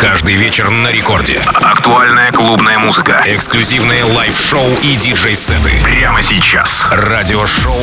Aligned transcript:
Каждый 0.00 0.36
вечер 0.36 0.70
на 0.70 0.92
рекорде. 0.92 1.40
Актуальная 1.54 2.30
клубная 2.30 2.78
музыка. 2.78 3.20
Эксклюзивные 3.26 4.04
лайв-шоу 4.04 4.64
и 4.80 4.94
диджей-сеты. 4.94 5.70
Прямо 5.82 6.22
сейчас. 6.22 6.86
Радиошоу 6.92 7.74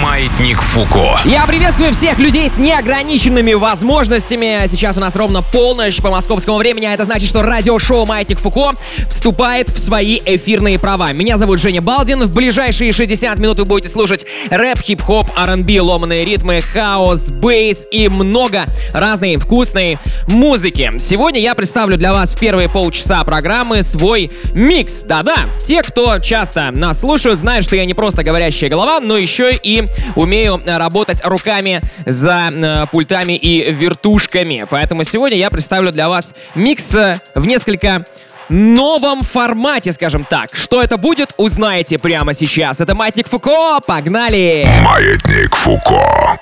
«Маятник 0.00 0.62
Фуко». 0.62 1.18
Я 1.24 1.44
приветствую 1.46 1.92
всех 1.92 2.18
людей 2.18 2.48
с 2.48 2.58
неограниченными 2.58 3.54
возможностями. 3.54 4.64
Сейчас 4.68 4.96
у 4.98 5.00
нас 5.00 5.16
ровно 5.16 5.42
полночь 5.42 6.00
по 6.00 6.10
московскому 6.10 6.58
времени, 6.58 6.86
а 6.86 6.92
это 6.92 7.04
значит, 7.06 7.28
что 7.28 7.42
радиошоу 7.42 8.06
«Маятник 8.06 8.38
Фуко» 8.38 8.74
вступает 9.08 9.68
в 9.68 9.78
свои 9.78 10.20
эфирные 10.24 10.78
права. 10.78 11.12
Меня 11.12 11.38
зовут 11.38 11.58
Женя 11.58 11.82
Балдин. 11.82 12.22
В 12.22 12.34
ближайшие 12.36 12.92
60 12.92 13.36
минут 13.40 13.58
вы 13.58 13.64
будете 13.64 13.88
слушать 13.88 14.24
рэп, 14.48 14.78
хип-хоп, 14.78 15.28
R&B, 15.36 15.80
ломанные 15.80 16.24
ритмы, 16.24 16.60
хаос, 16.60 17.30
бейс 17.30 17.88
и 17.90 18.08
много 18.08 18.64
разной 18.92 19.36
вкусной 19.36 19.98
музыки. 20.28 20.92
Сегодня 21.00 21.40
я 21.40 21.56
представлю 21.64 21.96
для 21.96 22.12
вас 22.12 22.34
в 22.34 22.38
первые 22.38 22.68
полчаса 22.68 23.24
программы 23.24 23.82
свой 23.82 24.30
микс. 24.54 25.02
Да-да, 25.02 25.46
те, 25.66 25.82
кто 25.82 26.18
часто 26.18 26.70
нас 26.72 27.00
слушают, 27.00 27.40
знают, 27.40 27.64
что 27.64 27.74
я 27.74 27.86
не 27.86 27.94
просто 27.94 28.22
говорящая 28.22 28.68
голова, 28.68 29.00
но 29.00 29.16
еще 29.16 29.50
и 29.54 29.82
умею 30.14 30.60
э, 30.62 30.76
работать 30.76 31.24
руками 31.24 31.80
за 32.04 32.50
э, 32.52 32.84
пультами 32.92 33.32
и 33.32 33.72
вертушками. 33.72 34.66
Поэтому 34.68 35.04
сегодня 35.04 35.38
я 35.38 35.48
представлю 35.48 35.90
для 35.90 36.10
вас 36.10 36.34
микс 36.54 36.94
э, 36.96 37.18
в 37.34 37.46
несколько 37.46 38.04
новом 38.50 39.22
формате, 39.22 39.92
скажем 39.92 40.26
так. 40.28 40.54
Что 40.54 40.82
это 40.82 40.98
будет, 40.98 41.32
узнаете 41.38 41.98
прямо 41.98 42.34
сейчас. 42.34 42.82
Это 42.82 42.94
Маятник 42.94 43.26
Фуко, 43.26 43.80
погнали! 43.86 44.68
Маятник 44.82 45.54
Фуко. 45.54 46.38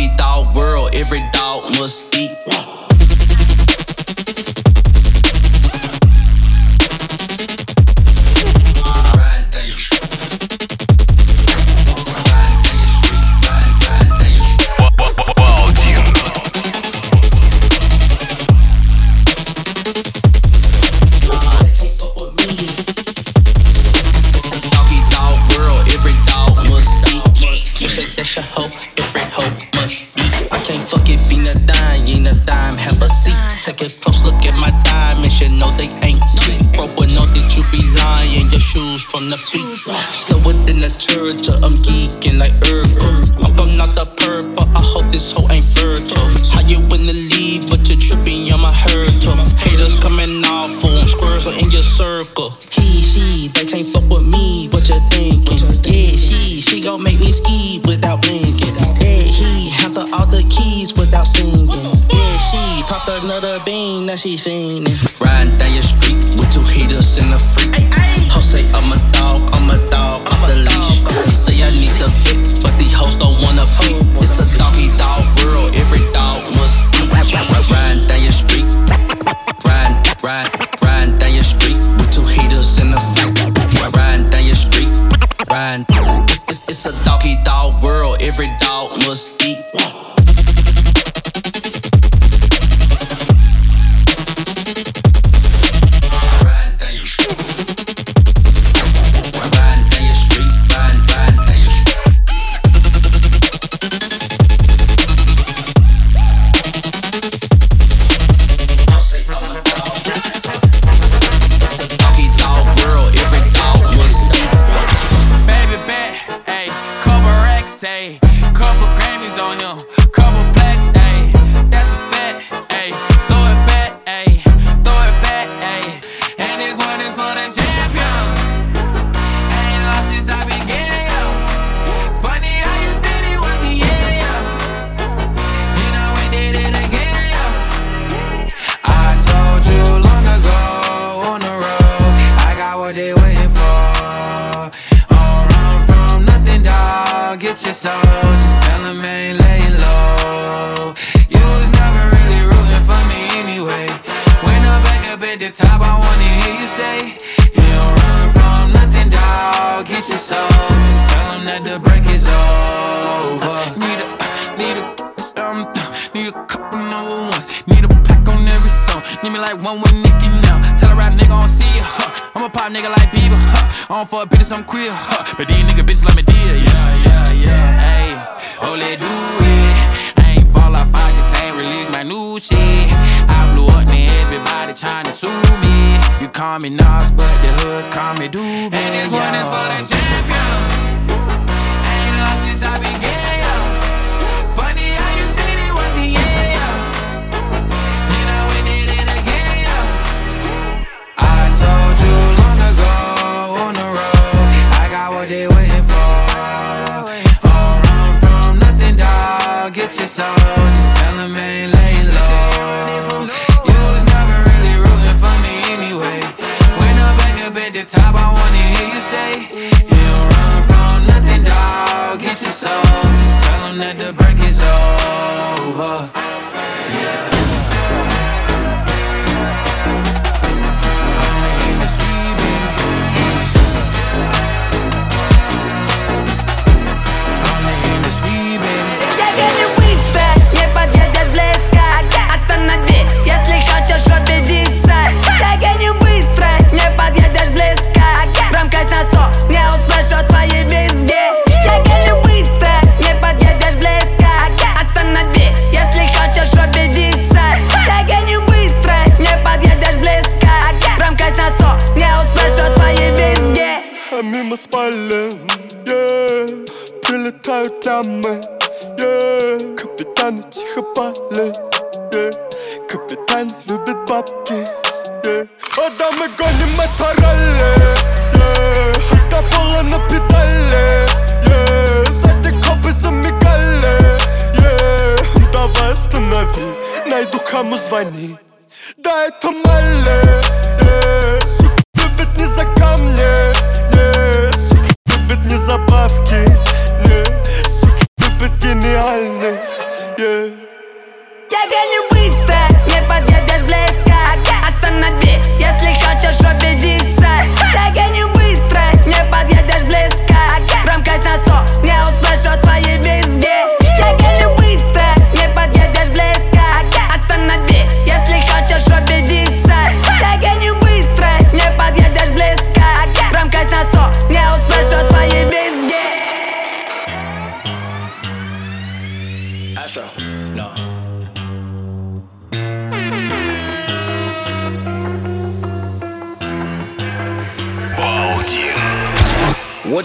He 0.00 0.08
thought 0.08 0.54
world, 0.54 0.94
every 0.94 1.20
dog 1.30 1.64
must 1.78 2.09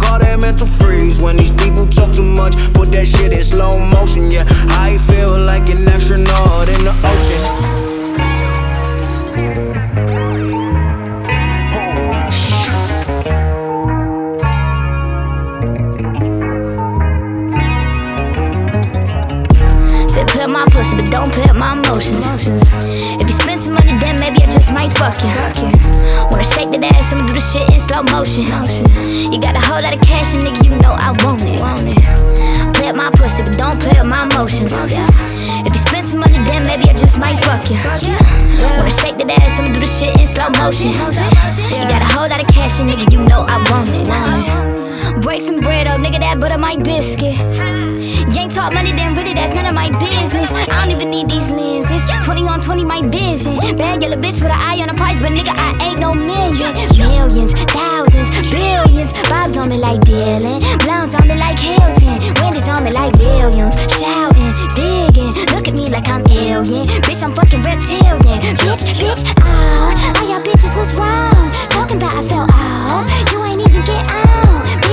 call 0.00 0.18
that 0.18 0.40
mental 0.40 0.66
freeze. 0.66 1.22
When 1.22 1.36
these 1.36 1.52
people 1.52 1.86
talk 1.86 2.14
too 2.14 2.22
much, 2.22 2.56
put 2.72 2.90
that 2.92 3.06
shit 3.06 3.32
in 3.36 3.42
slow 3.42 3.78
motion. 3.78 4.30
Yeah, 4.30 4.44
I 4.70 4.96
feel 4.98 5.38
like 5.38 5.68
an 5.68 5.86
astronaut 5.88 6.68
in 6.68 6.80
the 6.82 6.94
ocean. 7.04 7.42
Say 20.08 20.24
play 20.24 20.46
my 20.46 20.64
pussy, 20.70 20.96
but 20.96 21.10
don't 21.10 21.30
play 21.32 21.44
with 21.46 21.56
my 21.56 21.72
emotions. 21.74 22.26
If 23.20 23.26
you 23.28 23.32
spend 23.32 23.60
some 23.60 23.74
money, 23.74 23.98
then 24.00 24.18
maybe 24.18 24.42
I 24.42 24.46
just 24.46 24.72
might 24.72 24.92
fuck 24.96 25.16
you. 25.22 25.28
Wanna 26.30 26.44
shake 26.44 26.70
that 26.72 26.82
ass, 26.94 27.12
I'ma 27.12 27.19
do 27.19 27.19
the 27.19 27.19
shit 27.50 27.68
in 27.74 27.80
slow 27.80 28.02
motion. 28.14 28.46
You 28.46 29.40
got 29.40 29.56
a 29.56 29.60
whole 29.60 29.82
lot 29.82 29.94
of 29.94 30.00
cash, 30.02 30.34
and 30.34 30.42
nigga, 30.42 30.62
you 30.64 30.70
know 30.78 30.94
I 30.94 31.10
want 31.24 31.42
it. 31.42 31.58
Play 32.74 32.86
with 32.92 32.96
my 32.96 33.10
pussy, 33.10 33.42
but 33.42 33.58
don't 33.58 33.80
play 33.82 33.98
with 33.98 34.06
my 34.06 34.22
emotions. 34.22 34.72
If 34.78 35.72
you 35.74 35.80
spend 35.80 36.06
some 36.06 36.20
money, 36.20 36.38
then 36.46 36.62
maybe 36.62 36.88
I 36.88 36.94
just 36.94 37.18
might 37.18 37.42
fuck 37.42 37.66
you. 37.68 37.76
Wanna 38.78 38.90
shake 38.90 39.18
that 39.18 39.30
ass, 39.42 39.58
I'ma 39.58 39.74
do 39.74 39.80
the 39.80 39.86
shit 39.90 40.14
in 40.20 40.28
slow 40.28 40.48
motion. 40.62 40.94
You 40.94 41.82
got 41.90 42.02
a 42.02 42.10
whole 42.14 42.28
lot 42.28 42.40
of 42.40 42.46
cash, 42.54 42.78
and 42.78 42.88
nigga, 42.88 43.10
you 43.10 43.18
know 43.26 43.42
I 43.48 43.58
want 43.70 43.90
it. 43.98 45.20
Break 45.22 45.42
some 45.42 45.60
bread 45.60 45.88
up, 45.88 45.98
nigga, 46.00 46.20
that 46.20 46.38
butter 46.38 46.58
my 46.58 46.76
biscuit 46.76 47.34
talk 48.60 48.74
money, 48.74 48.92
then 48.92 49.14
really 49.14 49.32
that's 49.32 49.54
none 49.54 49.64
of 49.64 49.74
my 49.74 49.88
business. 49.96 50.52
I 50.52 50.84
don't 50.84 50.92
even 50.92 51.08
need 51.08 51.28
these 51.30 51.50
lenses. 51.50 52.04
20 52.24 52.42
on 52.44 52.60
20, 52.60 52.84
my 52.84 53.00
vision. 53.08 53.56
Bad 53.76 54.02
yellow 54.02 54.20
bitch 54.20 54.36
with 54.42 54.52
an 54.52 54.60
eye 54.60 54.78
on 54.82 54.88
the 54.88 54.94
prize, 54.94 55.18
but 55.20 55.32
nigga, 55.32 55.54
I 55.56 55.72
ain't 55.80 55.98
no 55.98 56.12
million. 56.12 56.76
Millions, 56.92 57.52
thousands, 57.72 58.28
billions. 58.52 59.12
Bob's 59.32 59.56
on 59.56 59.68
me 59.72 59.78
like 59.78 60.00
Dylan. 60.00 60.60
Blondes 60.84 61.14
on 61.14 61.26
me 61.26 61.36
like 61.40 61.58
Hilton. 61.58 62.20
Wendy's 62.40 62.68
on 62.68 62.84
me 62.84 62.92
like 62.92 63.16
billions. 63.16 63.74
Shouting, 63.88 64.52
digging. 64.76 65.32
Look 65.56 65.64
at 65.68 65.74
me 65.74 65.88
like 65.88 66.08
I'm 66.08 66.22
alien. 66.28 66.84
Bitch, 67.08 67.22
I'm 67.24 67.32
fucking 67.32 67.62
reptilian. 67.64 68.40
Bitch, 68.60 68.84
bitch, 69.00 69.22
ah. 69.40 70.20
All 70.20 70.28
y'all 70.28 70.44
bitches 70.44 70.76
was 70.76 70.92
wrong. 70.98 71.48
Talking 71.72 71.96
about 71.96 72.12
I 72.12 72.22
fell 72.28 72.46
off. 72.52 73.08
You 73.32 73.38
ain't 73.44 73.60
even 73.64 73.84
get 73.88 74.04
out 74.08 74.29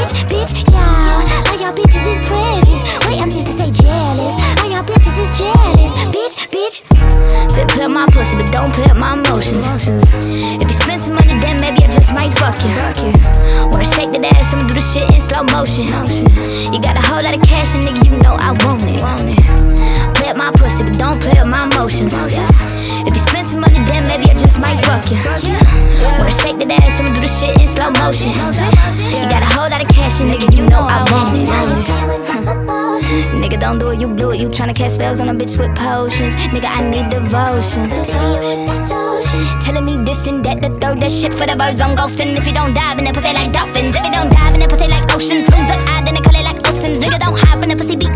bitch, 0.07 0.23
bitch, 0.27 0.71
yeah. 0.71 1.51
All 1.51 1.59
y'all 1.59 1.73
bitches 1.75 2.05
is 2.07 2.19
precious. 2.27 2.81
Wait, 3.07 3.19
I 3.19 3.25
mean 3.25 3.43
to 3.43 3.51
say 3.51 3.71
jealous. 3.71 4.35
All 4.61 4.69
y'all 4.69 4.83
bitches 4.83 5.17
is 5.19 5.37
jealous. 5.37 5.91
Bitch, 6.13 6.35
bitch. 6.49 7.51
Said 7.51 7.69
play 7.69 7.87
my 7.87 8.05
pussy, 8.07 8.37
but 8.37 8.51
don't 8.51 8.73
play 8.73 8.85
up 8.85 8.97
my 8.97 9.13
emotions. 9.13 9.67
If 9.67 10.63
you 10.63 10.73
spend 10.73 11.01
some 11.01 11.15
money, 11.15 11.39
then 11.39 11.59
maybe 11.59 11.83
I 11.83 11.87
just 11.87 12.13
might 12.13 12.31
fuck 12.37 12.55
you. 12.63 12.73
Wanna 13.71 13.85
shake 13.85 14.11
that 14.11 14.25
ass, 14.35 14.53
I'ma 14.53 14.67
do 14.67 14.73
the 14.73 14.81
shit 14.81 15.09
in 15.11 15.21
slow 15.21 15.43
motion. 15.43 15.87
You 16.73 16.79
got 16.81 16.97
a 16.97 17.01
whole 17.01 17.23
lot 17.23 17.35
of 17.35 17.41
cash, 17.43 17.75
and 17.75 17.83
nigga, 17.83 18.05
you 18.05 18.17
know 18.19 18.35
I 18.39 18.51
want 18.63 18.83
it. 18.83 19.03
Play 20.27 20.33
with 20.33 20.43
my 20.43 20.51
pussy, 20.51 20.83
but 20.83 20.99
don't 20.99 21.21
play 21.21 21.39
with 21.39 21.47
my 21.47 21.63
emotions. 21.63 22.11
If 22.19 23.15
you 23.15 23.21
spend 23.23 23.47
some 23.47 23.61
money, 23.61 23.79
then 23.87 24.03
maybe 24.11 24.27
I 24.29 24.33
just 24.35 24.59
might 24.59 24.75
fuck 24.83 25.07
you. 25.07 25.15
Wanna 25.23 26.31
shake 26.31 26.59
that 26.59 26.67
ass, 26.83 26.99
I'ma 26.99 27.15
do 27.15 27.21
the 27.23 27.31
shit 27.31 27.55
in 27.55 27.65
slow 27.65 27.95
motion. 27.95 28.35
You 28.35 29.23
got 29.31 29.39
a 29.39 29.47
whole 29.55 29.71
lot 29.71 29.79
of 29.79 29.87
cash, 29.87 30.19
and 30.19 30.29
nigga, 30.29 30.51
you 30.51 30.67
know 30.67 30.83
I 30.83 31.07
want 31.07 31.39
it. 31.39 31.47
Nigga, 33.39 33.57
don't 33.57 33.79
do 33.79 33.91
it, 33.91 34.01
you 34.01 34.09
blew 34.09 34.31
it. 34.31 34.39
You 34.41 34.49
tryna 34.49 34.75
cast 34.75 34.95
spells 34.95 35.21
on 35.21 35.29
a 35.29 35.33
bitch 35.33 35.55
with 35.57 35.73
potions. 35.77 36.35
Nigga, 36.51 36.67
I 36.67 36.83
need 36.83 37.07
devotion. 37.07 37.87
Telling 39.63 39.85
me 39.85 39.95
this 40.03 40.27
and 40.27 40.43
that, 40.43 40.61
the 40.61 40.75
third, 40.83 40.99
that 40.99 41.11
shit 41.13 41.33
for 41.33 41.47
the 41.47 41.55
birds 41.55 41.79
on 41.79 41.95
ghosting. 41.95 42.35
If 42.35 42.45
you 42.45 42.51
don't 42.51 42.73
dive 42.75 42.99
in 42.99 43.05
that 43.05 43.15
pussy 43.15 43.31
like 43.31 43.53
dolphins, 43.53 43.95
if 43.95 44.03
you 44.03 44.11
don't 44.11 44.29
dive 44.29 44.53
in 44.53 44.59
that 44.59 44.69
pussy 44.69 44.91
like 44.91 45.07
oceans, 45.15 45.47
swings 45.47 45.71
that 45.71 45.87
eye, 45.87 46.03
then 46.03 46.15
they 46.15 46.21
call 46.21 46.35
it 46.35 46.43
like 46.43 46.59
oceans. 46.67 46.99
Nigga, 46.99 47.15
don't 47.15 47.39
hide 47.39 47.59
when 47.63 47.69
the 47.69 47.77
pussy 47.77 47.95
be 47.95 48.11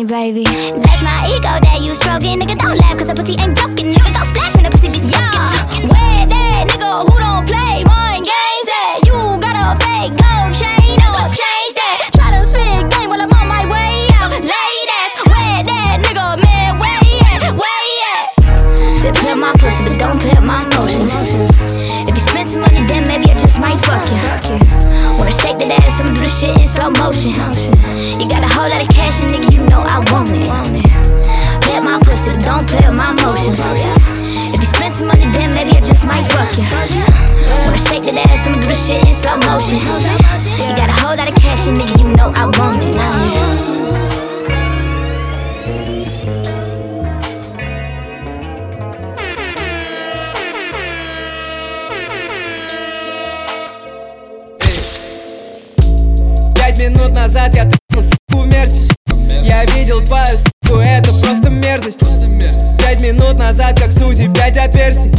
horny, 0.00 0.04
baby. 0.04 0.44
That's 0.44 1.02
my 1.02 1.26
ego 1.28 1.52
that 1.60 1.80
you 1.82 1.94
stroking. 1.94 2.40
Nigga, 2.40 2.56
don't 2.58 2.76
laugh, 2.76 2.96
cause 2.96 3.08
the 3.08 3.14
pussy 3.14 3.36
ain't 3.40 3.56
joking. 3.56 3.92
Nigga, 3.92 4.12
go 4.14 4.24
splash 4.24 4.54
when 4.54 4.64
the 4.64 4.70
pussy 4.70 4.88
be 4.88 5.00
soaking. 5.00 5.88
Where 5.88 6.26
that 6.26 6.68
nigga 6.68 7.04
who 7.04 7.14
don't 7.18 7.44
play 7.46 7.84
mind 7.84 8.24
games 8.24 8.68
at? 8.84 9.04
You 9.06 9.16
got 9.40 9.56
a 9.56 9.76
fake 9.80 10.14
gold 10.16 10.52
chain, 10.56 10.96
I'ma 11.00 11.28
change 11.28 11.72
that. 11.76 12.10
Try 12.14 12.36
to 12.36 12.44
spit 12.44 12.88
game 12.90 13.10
while 13.10 13.20
I'm 13.20 13.32
on 13.32 13.46
my 13.48 13.64
way 13.68 14.08
out. 14.16 14.32
Ladies, 14.32 15.12
where 15.28 15.60
that 15.64 16.00
nigga, 16.00 16.40
man, 16.40 16.78
where 16.80 17.00
he 17.04 17.20
at? 17.32 17.52
Where 17.52 17.82
he 17.84 17.96
at? 18.14 18.98
Say 18.98 19.12
play 19.12 19.34
my 19.34 19.52
pussy, 19.58 19.84
but 19.88 19.98
don't 19.98 20.20
play 20.20 20.38
my 20.40 20.64
emotions. 20.70 21.12
If 22.08 22.14
you 22.14 22.22
spend 22.22 22.48
some 22.48 22.62
money, 22.62 22.86
then 22.86 23.06
maybe 23.06 23.30
I 23.30 23.36
just 23.36 23.60
might 23.60 23.78
fuck 23.84 24.04
you. 24.08 24.20
Wanna 25.18 25.32
shake 25.32 25.58
that 25.60 25.72
ass, 25.84 26.00
I'ma 26.00 26.14
do 26.14 26.22
the 26.24 26.28
shit 26.28 26.56
in 26.56 26.64
slow 26.64 26.90
motion. 26.90 27.36
You 28.20 28.28
got 28.28 28.44
a 28.44 28.48
whole 28.48 28.68
lot 28.68 28.82
of 28.82 28.89
emotions. 33.46 33.96
If 34.54 34.60
you 34.60 34.66
spend 34.66 34.92
some 34.92 35.06
money, 35.06 35.26
then 35.32 35.54
maybe 35.54 35.70
I 35.70 35.80
just 35.80 36.06
might 36.06 36.26
fuck 36.32 36.50
you. 36.58 36.64
Wanna 37.64 37.78
shake 37.78 38.04
that 38.04 38.16
ass, 38.28 38.46
I'ma 38.46 38.60
do 38.60 38.68
the 38.68 38.74
shit 38.74 39.02
in 39.06 39.14
slow 39.14 39.36
motion. 39.36 39.78
You 40.68 40.74
got 40.76 40.88
a 40.88 40.96
whole 41.00 41.16
lot 41.16 41.28
of 41.28 41.34
cash, 41.36 41.66
and 41.68 41.76
nigga, 41.76 41.98
you 42.00 42.16
know 42.16 42.32
I 42.34 42.46
want 42.46 42.84
it. 42.84 43.69
Пять 64.60 64.74
отверстий 64.74 65.10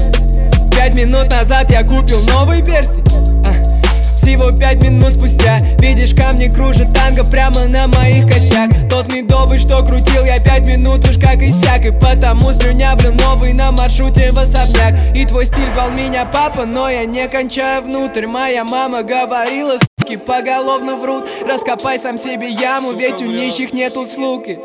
Пять 0.72 0.94
минут 0.94 1.32
назад 1.32 1.72
я 1.72 1.82
купил 1.82 2.22
новый 2.22 2.62
перстень. 2.62 3.04
А, 3.44 4.16
Всего 4.16 4.56
пять 4.56 4.84
минут 4.84 5.14
спустя 5.14 5.58
Видишь, 5.80 6.14
камни 6.14 6.46
кружат 6.46 6.94
танго 6.94 7.24
прямо 7.24 7.66
на 7.66 7.88
моих 7.88 8.28
костях. 8.28 8.70
Тот 8.88 9.12
медовый, 9.12 9.58
что 9.58 9.84
крутил 9.84 10.26
я 10.26 10.40
пять 10.40 10.68
минут 10.68 11.10
уж 11.10 11.18
как 11.18 11.42
иссяк. 11.42 11.84
И 11.86 11.92
потому 11.92 12.52
слюнявлю 12.52 13.14
новый 13.16 13.54
на 13.54 13.72
маршруте 13.72 14.32
в 14.32 14.38
особняк. 14.38 14.94
И 15.16 15.26
твой 15.26 15.48
стиль 15.48 15.72
звал 15.72 15.90
меня 15.90 16.26
папа, 16.26 16.68
но 16.68 16.88
я 16.88 17.06
не 17.06 17.28
кончаю 17.28 17.82
внутрь. 17.82 18.28
Моя 18.28 18.64
мама 18.64 19.02
говорила, 19.02 19.78
суки 20.00 20.18
поголовно 20.18 20.98
врут. 20.98 21.28
Раскопай 21.48 21.98
сам 21.98 22.20
себе 22.20 22.48
яму, 22.48 22.92
ведь 22.92 23.24
у 23.24 23.26
нищих 23.26 23.74
нет 23.74 23.98
услуг 23.98 24.48
И 24.48 24.60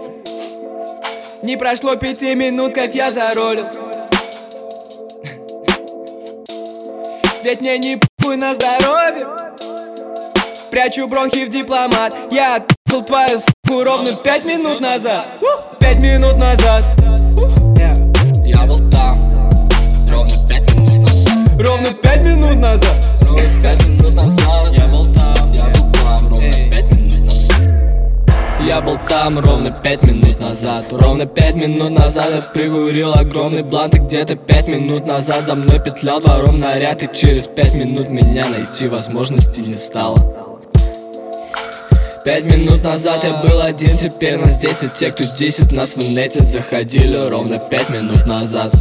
Не 1.43 1.57
прошло 1.57 1.97
пяти 1.97 2.35
минут, 2.35 2.75
как 2.75 2.95
я 2.95 3.11
заролил 3.11 3.65
Ведь 7.47 7.61
мне 7.61 7.79
не 7.79 7.97
похуй 7.97 8.37
на 8.39 8.55
здоровье. 8.57 9.25
Прячу 10.73 11.07
бронхи 11.07 11.45
в 11.45 11.49
дипломат. 11.49 12.13
Я 12.33 12.57
отпил 12.57 13.05
твою 13.05 13.39
суку 13.39 13.85
ровно 13.85 14.17
пять 14.17 14.45
минут 14.45 14.81
назад. 14.81 15.29
Пять 15.79 16.03
минут 16.03 16.41
назад. 16.41 16.83
Я 18.45 18.65
был 18.65 18.91
там. 18.91 19.15
Ровно 20.11 20.49
пять 20.49 20.75
минут 20.75 21.09
назад. 21.09 21.35
Ровно 21.61 21.95
пять 21.95 22.27
минут 22.27 22.57
назад. 22.57 23.07
Ровно 23.23 23.63
пять 23.63 23.87
минут 23.87 24.15
назад. 24.15 24.73
Я 24.73 24.87
был 24.89 25.05
там, 25.05 25.16
Я 28.67 28.81
был 28.81 28.99
там 29.09 29.39
ровно 29.39 29.71
пять 29.71 30.03
минут 30.03 30.41
назад. 30.41 30.87
Ровно 30.91 31.25
пять 31.25 31.55
минут 31.55 31.97
назад 31.97 32.27
я 32.35 32.43
прикурил 32.43 33.13
огромный 33.15 33.63
блант 33.63 33.95
И 33.95 34.01
где-то 34.01 34.35
пять 34.35 34.67
минут 34.67 35.07
назад 35.07 35.45
за 35.45 35.55
мной 35.55 35.79
петлял 35.79 36.21
двором 36.21 36.59
наряд 36.59 37.01
И 37.01 37.09
через 37.13 37.47
пять 37.47 37.77
минут 37.77 38.09
меня 38.09 38.49
найти 38.49 38.89
возможности 38.89 39.61
не 39.61 39.77
стало. 39.77 40.19
Пять 42.25 42.45
минут 42.47 42.83
назад 42.83 43.23
я 43.23 43.35
был 43.35 43.61
один, 43.61 43.97
теперь 43.97 44.37
нас 44.37 44.59
десять. 44.59 44.95
Те, 44.95 45.13
кто 45.13 45.23
десять 45.37 45.71
нас 45.71 45.95
в 45.95 46.03
инете 46.03 46.41
заходили 46.41 47.17
ровно 47.19 47.57
пять 47.71 47.89
минут 47.91 48.27
назад 48.27 48.75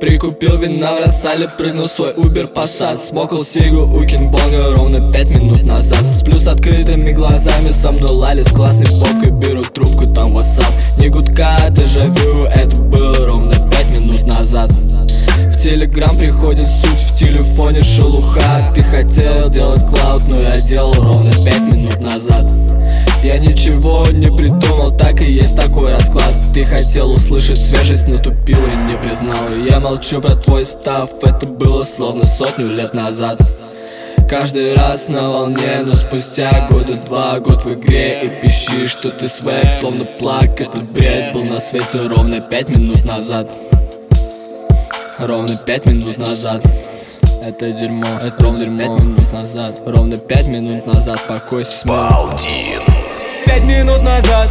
Прикупил 0.00 0.56
вина 0.58 0.94
в 0.94 0.98
рассале, 0.98 1.46
прыгнул 1.56 1.86
свой 1.86 2.12
Uber 2.14 2.52
Passat. 2.52 2.98
Смокал 2.98 3.44
сигу 3.44 3.84
у 3.84 3.98
Кингбонга 3.98 4.74
ровно 4.76 4.98
пять 5.12 5.30
минут 5.30 5.62
назад. 5.62 6.02
С 6.02 6.46
открытыми 6.46 7.12
глазами, 7.12 7.68
со 7.68 7.90
мной 7.90 8.10
лали 8.10 8.42
с 8.42 8.48
классной 8.48 8.86
попкой 9.00 9.32
Беру 9.32 9.62
трубку, 9.62 10.06
там 10.12 10.36
WhatsApp. 10.36 10.72
Не 10.98 11.08
гудка, 11.08 11.56
а 11.58 11.70
дежавю, 11.70 12.44
это 12.44 12.76
было 12.82 13.24
ровно 13.24 13.54
пять 13.70 13.94
минут 13.94 14.26
назад. 14.26 14.70
В 14.72 15.62
Телеграм 15.62 16.14
приходит 16.18 16.66
суть, 16.66 17.00
в 17.00 17.16
телефоне 17.16 17.80
шелуха. 17.80 18.72
Ты 18.74 18.82
хотел 18.82 19.48
делать 19.48 19.80
клауд, 19.88 20.22
но 20.28 20.40
я 20.40 20.60
делал 20.60 20.92
ровно 20.92 21.32
пять 21.44 21.62
минут 21.72 22.00
назад 22.00 22.44
я 23.24 23.38
ничего 23.38 24.06
не 24.12 24.26
придумал, 24.26 24.90
так 24.92 25.20
и 25.22 25.32
есть 25.32 25.56
такой 25.56 25.92
расклад. 25.92 26.34
Ты 26.52 26.64
хотел 26.64 27.10
услышать 27.10 27.60
свежесть, 27.60 28.06
но 28.06 28.18
тупил 28.18 28.58
и 28.58 28.90
не 28.90 28.98
признал. 28.98 29.48
Я 29.66 29.80
молчу 29.80 30.20
про 30.20 30.36
твой 30.36 30.66
став, 30.66 31.10
это 31.22 31.46
было 31.46 31.84
словно 31.84 32.26
сотню 32.26 32.66
лет 32.66 32.92
назад. 32.92 33.40
Каждый 34.28 34.74
раз 34.74 35.08
на 35.08 35.30
волне, 35.30 35.80
но 35.84 35.94
спустя 35.94 36.66
года 36.70 36.94
два 37.06 37.38
Год 37.40 37.64
в 37.64 37.74
игре. 37.74 38.24
И 38.24 38.42
пищишь, 38.42 38.90
что 38.90 39.10
ты 39.10 39.28
свек 39.28 39.70
Словно 39.70 40.04
плак, 40.04 40.60
этот 40.60 40.90
бред 40.90 41.32
был 41.34 41.44
на 41.44 41.58
свете 41.58 41.98
ровно 42.06 42.40
пять 42.40 42.68
минут 42.68 43.04
назад. 43.04 43.54
Ровно 45.18 45.56
пять 45.56 45.86
минут 45.86 46.18
назад. 46.18 46.66
Это 47.44 47.70
дерьмо, 47.70 48.18
это 48.22 48.34
ровно 48.42 48.64
пять 48.64 49.00
минут 49.00 49.32
назад. 49.32 49.80
Ровно 49.86 50.16
пять 50.16 50.46
минут 50.46 50.86
назад, 50.86 51.20
покойся 51.28 51.78
смело 51.78 52.30
Пять 53.54 53.68
минут 53.68 54.02
назад. 54.04 54.50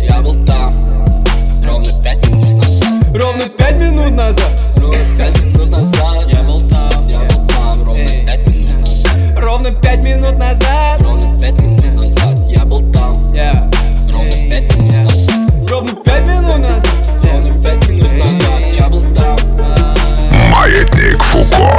Я 0.00 0.20
был 0.22 0.34
там. 0.46 0.70
Ровно 1.66 2.02
пять 2.02 2.26
минут 2.30 2.56
назад. 2.56 2.92
Ровно 3.14 3.48
пять 3.50 3.82
минут 3.82 4.12
назад. 4.12 4.62
Ровно 4.78 4.96
пять 5.18 5.42
минут 5.42 5.70
назад. 5.70 6.26
Я 6.32 6.42
был 6.42 6.66
там, 6.70 7.06
я 7.06 7.18
был 7.20 7.46
там. 7.46 7.84
Ровно 7.84 8.24
пять 8.24 8.48
минут 8.48 8.80
назад. 8.80 9.36
Ровно 9.36 9.70
пять 9.72 10.04
минут 10.04 10.38
назад. 10.38 11.02
Ровно 11.02 11.38
пять 11.38 11.60
минут 11.60 11.83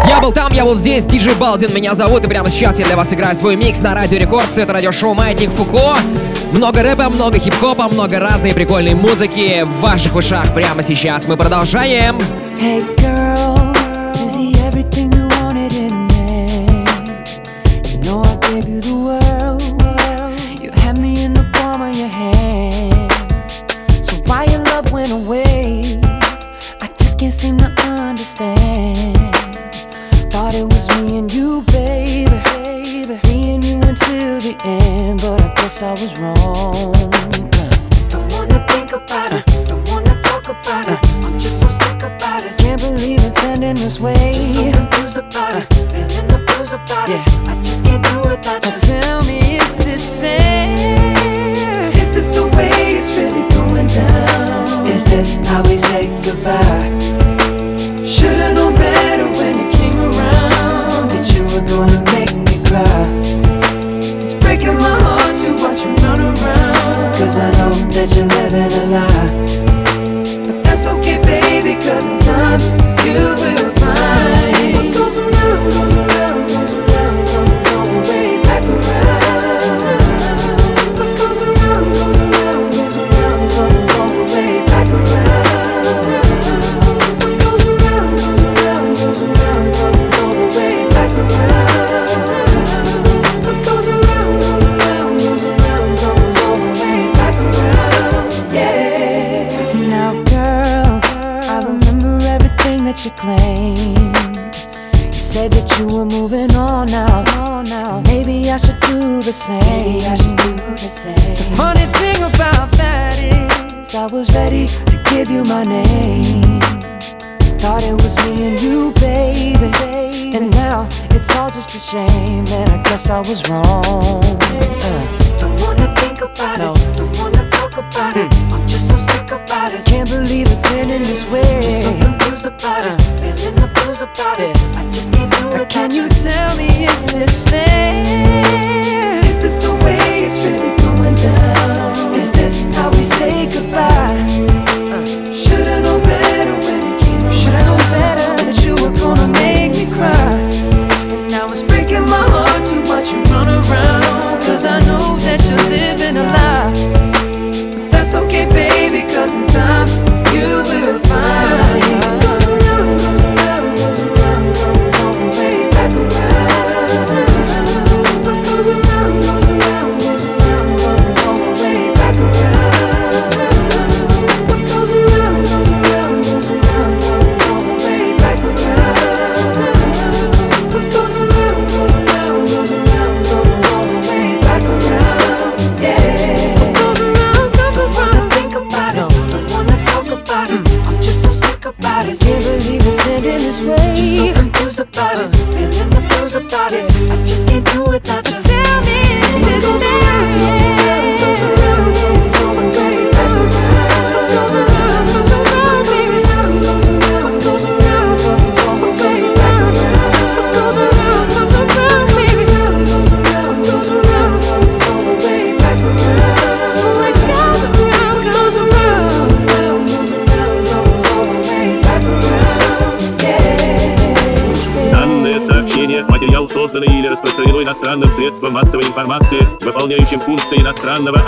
Я 0.07 0.21
был 0.21 0.31
там, 0.31 0.51
я 0.53 0.63
был 0.63 0.75
здесь, 0.75 1.05
диджей 1.05 1.33
Балдин 1.35 1.73
меня 1.73 1.95
зовут, 1.95 2.23
и 2.25 2.27
прямо 2.27 2.49
сейчас 2.49 2.77
я 2.79 2.85
для 2.85 2.95
вас 2.95 3.11
играю 3.13 3.35
свой 3.35 3.55
микс 3.55 3.81
на 3.81 3.95
Радио 3.95 4.17
Рекорд. 4.17 4.49
Все 4.49 4.61
это 4.61 4.73
радиошоу 4.73 5.13
Маятник 5.13 5.49
Фуко. 5.49 5.95
Много 6.51 6.83
рэпа, 6.83 7.09
много 7.09 7.39
хип-хопа, 7.39 7.87
много 7.89 8.19
разной 8.19 8.53
прикольной 8.53 8.93
музыки 8.93 9.63
в 9.63 9.81
ваших 9.81 10.15
ушах 10.15 10.53
прямо 10.53 10.83
сейчас. 10.83 11.27
Мы 11.27 11.37
продолжаем. 11.37 12.17
Why 24.27 24.45
your 24.45 24.63
love 24.63 24.91
went 24.91 25.11
away? 25.11 25.44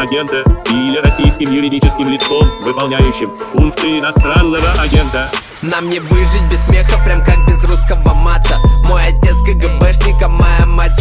агента 0.07 0.43
или 0.71 0.97
российским 0.99 1.51
юридическим 1.51 2.07
лицом, 2.07 2.47
выполняющим 2.61 3.29
функции 3.51 3.99
иностранного 3.99 4.71
агента. 4.81 5.29
Нам 5.61 5.89
не 5.89 5.99
выжить 5.99 6.49
без 6.49 6.63
смеха, 6.65 6.97
прям 7.03 7.23
как 7.25 7.45
без 7.47 7.63
русского 7.65 8.13
мата 8.13 8.59
Мой 8.85 9.01
отец 9.01 9.35
КГБшник, 9.45 10.21
а 10.21 10.27
моя 10.29 10.65
мать 10.65 10.91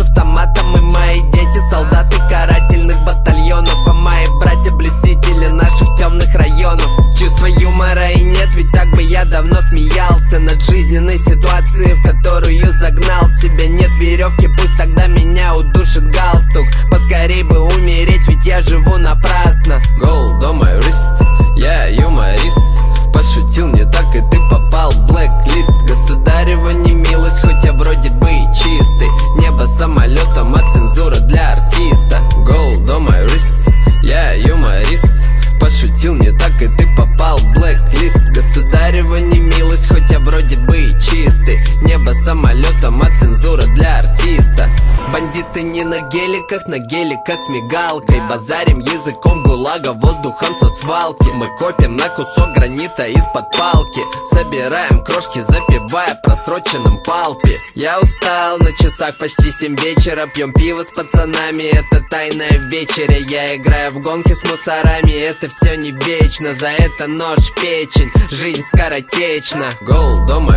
шариках, 46.47 46.67
на 46.67 46.79
геле, 46.79 47.17
с 47.27 47.49
мигалкой. 47.49 48.21
Базарим 48.29 48.81
языком 48.81 49.43
гулага, 49.43 49.93
воздухом 49.93 50.57
со 50.57 50.69
свалки. 50.69 51.29
Мы 51.35 51.49
копим 51.59 51.97
на 51.97 52.09
кусок 52.09 52.53
гранита 52.55 53.07
из-под 53.07 53.51
палки. 53.57 54.03
Собираем 54.33 55.03
крошки, 55.05 55.41
запивая 55.41 56.19
просроченным 56.23 57.03
палпи 57.05 57.59
Я 57.75 57.99
устал, 58.01 58.59
на 58.59 58.73
часах 58.73 59.17
почти 59.19 59.51
7 59.51 59.77
вечера. 59.77 60.27
Пьем 60.27 60.53
пиво 60.53 60.85
с 60.85 60.91
пацанами, 60.91 61.65
это 61.65 62.03
тайная 62.11 62.59
вечеря. 62.71 63.19
Я 63.19 63.57
играю 63.57 63.93
в 63.93 64.03
гонки 64.03 64.33
с 64.33 64.43
мусорами, 64.51 65.13
это 65.13 65.49
все 65.49 65.77
не 65.77 65.93
вечно. 65.93 66.55
За 66.55 66.69
это 66.69 67.07
нож 67.07 67.53
печень, 67.61 68.11
жизнь 68.31 68.63
скоротечна. 68.73 69.73
Гол 69.83 70.27
дома, 70.27 70.57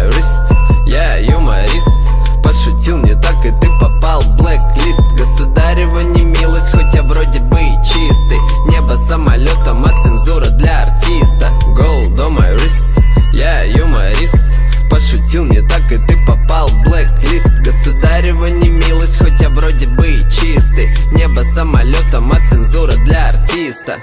я 0.85 1.17
юморист 1.17 2.08
пошутил 2.49 2.97
не 2.97 3.13
так 3.13 3.45
и 3.45 3.51
ты 3.61 3.69
попал 3.79 4.21
в 4.21 4.35
блэк-лист. 4.35 5.11
Государева 5.11 5.99
не 5.99 6.23
милость, 6.23 6.71
хоть 6.71 6.91
я 6.95 7.03
вроде 7.03 7.41
бы 7.41 7.59
и 7.59 7.71
чистый. 7.85 8.39
Небо 8.67 8.95
самолетом, 8.95 9.85
а 9.85 9.89
цензура 10.01 10.45
для 10.57 10.81
артиста. 10.81 11.51
Gold 11.77 12.17
on 12.17 12.37
my 12.37 12.55
wrist, 12.55 12.99
я 13.33 13.65
юморист. 13.65 14.61
Пошутил 14.89 15.45
не 15.45 15.61
так 15.61 15.91
и 15.91 15.97
ты 15.97 16.17
попал 16.25 16.67
в 16.69 16.83
блэк-лист. 16.85 17.59
Государева 17.59 18.47
не 18.47 18.69
милость, 18.69 19.19
хоть 19.19 19.39
я 19.39 19.49
вроде 19.49 19.85
бы 19.85 20.07
и 20.07 20.17
чистый. 20.31 20.89
Небо 21.11 21.41
самолетом, 21.43 22.31
а 22.31 22.47
цензура 22.47 22.93
для 23.05 23.27
артиста. 23.27 23.97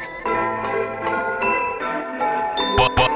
Папа 2.78 3.15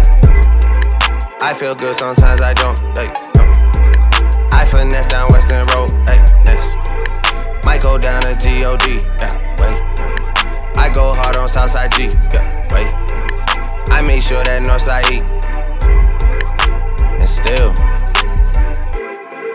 I 1.43 1.53
feel 1.53 1.75
good 1.75 1.95
sometimes 1.95 2.41
I 2.41 2.53
don't. 2.53 2.79
Hey, 2.97 3.07
no. 3.35 3.43
I 4.51 4.65
finesse 4.65 5.07
down 5.07 5.31
Weston 5.31 5.65
Road. 5.67 5.89
Hey. 6.07 6.21
Might 7.63 7.81
go 7.81 7.97
down 7.97 8.21
to 8.21 8.33
God. 8.33 8.81
Yeah, 9.19 9.55
wait. 9.59 10.77
I 10.77 10.91
go 10.93 11.13
hard 11.13 11.37
on 11.37 11.47
Southside 11.47 11.91
G. 11.91 12.05
Yeah, 12.33 12.67
wait. 12.71 12.91
I 13.91 14.01
make 14.01 14.21
sure 14.21 14.43
that 14.43 14.61
Northside 14.63 15.09
eat. 15.11 15.23
And 17.21 17.29
still. 17.29 17.73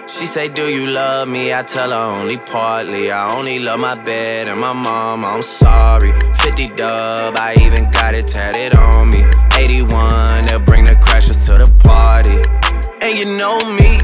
She 0.06 0.24
say, 0.24 0.48
Do 0.48 0.62
you 0.62 0.86
love 0.86 1.28
me? 1.28 1.52
I 1.52 1.62
tell 1.62 1.90
her 1.90 2.20
only 2.20 2.38
partly. 2.38 3.10
I 3.10 3.36
only 3.36 3.58
love 3.58 3.80
my 3.80 3.96
bed 3.96 4.48
and 4.48 4.60
my 4.60 4.72
mom. 4.72 5.24
I'm 5.24 5.42
sorry. 5.42 6.12
50 6.36 6.68
dub, 6.68 7.36
I 7.36 7.56
even 7.60 7.90
got 7.90 8.14
it 8.14 8.28
tatted 8.28 8.76
on 8.76 9.10
me. 9.10 9.45
81, 9.56 10.46
they'll 10.46 10.60
bring 10.60 10.84
the 10.84 10.94
crashers 10.94 11.46
to 11.46 11.58
the 11.58 11.68
party. 11.82 12.36
And 13.02 13.18
you 13.18 13.36
know 13.36 13.58
me. 13.76 13.98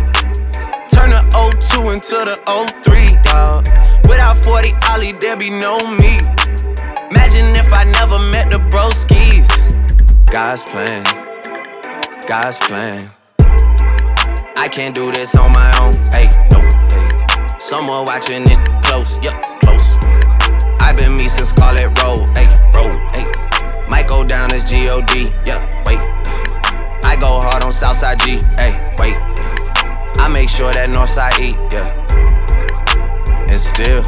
Turn 0.88 1.11
the 1.11 1.23
02 1.33 1.91
into 1.91 2.19
the 2.25 2.37
03, 2.83 3.17
dog. 3.23 3.67
Without 4.09 4.37
40 4.38 4.73
Oli, 4.93 5.12
there 5.12 5.37
be 5.37 5.51
no 5.51 5.79
me. 6.01 6.17
Imagine 7.11 7.49
if 7.57 7.73
I 7.73 7.85
never 7.85 8.19
met 8.31 8.51
the 8.51 8.59
broskies. 8.71 9.49
God's 10.31 10.62
plan, 10.62 11.05
God's 12.27 12.59
plan. 12.59 13.11
I 14.57 14.69
can't 14.69 14.95
do 14.95 15.11
this 15.12 15.35
on 15.35 15.53
my 15.53 15.71
own. 15.81 15.95
Hey, 16.12 16.31
nope. 16.51 16.73
Hey. 16.93 17.59
Someone 17.59 18.05
watching 18.07 18.43
it 18.47 18.59
close. 18.85 19.19
Yup, 19.25 19.43
close. 19.61 19.97
I've 20.81 20.97
been 20.97 21.17
me 21.17 21.29
since 21.29 21.51
Scarlett 21.51 21.91
Road. 22.01 22.29
Hey, 22.37 22.47
road. 22.75 22.97
Hey. 23.15 23.52
Might 23.92 24.09
go 24.09 24.24
down 24.24 24.50
as 24.55 24.64
God. 24.64 25.05
yeah, 25.44 25.61
wait. 25.85 25.98
I 27.05 27.14
go 27.20 27.40
hard 27.44 27.62
on 27.62 27.72
Southside 27.72 28.18
G. 28.20 28.38
Hey, 28.57 28.72
wait. 28.96 29.16
I 30.16 30.28
make 30.33 30.48
sure 30.48 30.72
that 30.72 30.88
Northside 30.88 31.38
E, 31.38 31.50
Yeah. 31.70 31.88
And 33.50 33.61
still. 33.61 34.02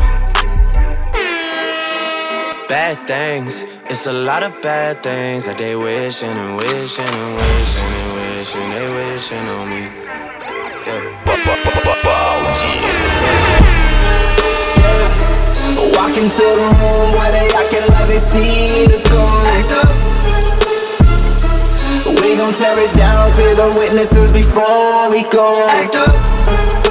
Bad 2.67 3.07
things. 3.07 3.67
It's 3.91 4.07
a 4.07 4.13
lot 4.15 4.43
of 4.43 4.63
bad 4.63 5.03
things 5.03 5.45
that 5.45 5.59
they 5.59 5.77
wishing 5.77 6.31
and 6.31 6.57
wishing 6.57 7.05
and 7.05 7.35
wishing 7.37 7.93
and 8.01 8.11
wishing 8.17 8.71
they 8.71 8.89
wishing 8.97 9.47
on 9.57 9.69
me. 9.69 9.83
Oh, 12.07 13.54
Walk 15.93 16.17
into 16.17 16.41
the 16.41 16.69
room 16.81 17.13
where 17.13 17.31
they 17.31 17.49
acting 17.53 17.87
like 17.93 18.09
they 18.09 18.19
see 18.19 18.87
the 18.87 19.01
ghost. 19.11 19.71
We 22.23 22.37
gon' 22.37 22.55
tear 22.55 22.79
it 22.79 22.95
down, 22.97 23.33
clear 23.33 23.55
the 23.55 23.69
witnesses 23.79 24.31
before 24.31 25.11
we 25.11 25.25
go. 25.25 25.67
Act 25.69 25.97
up. 25.97 26.84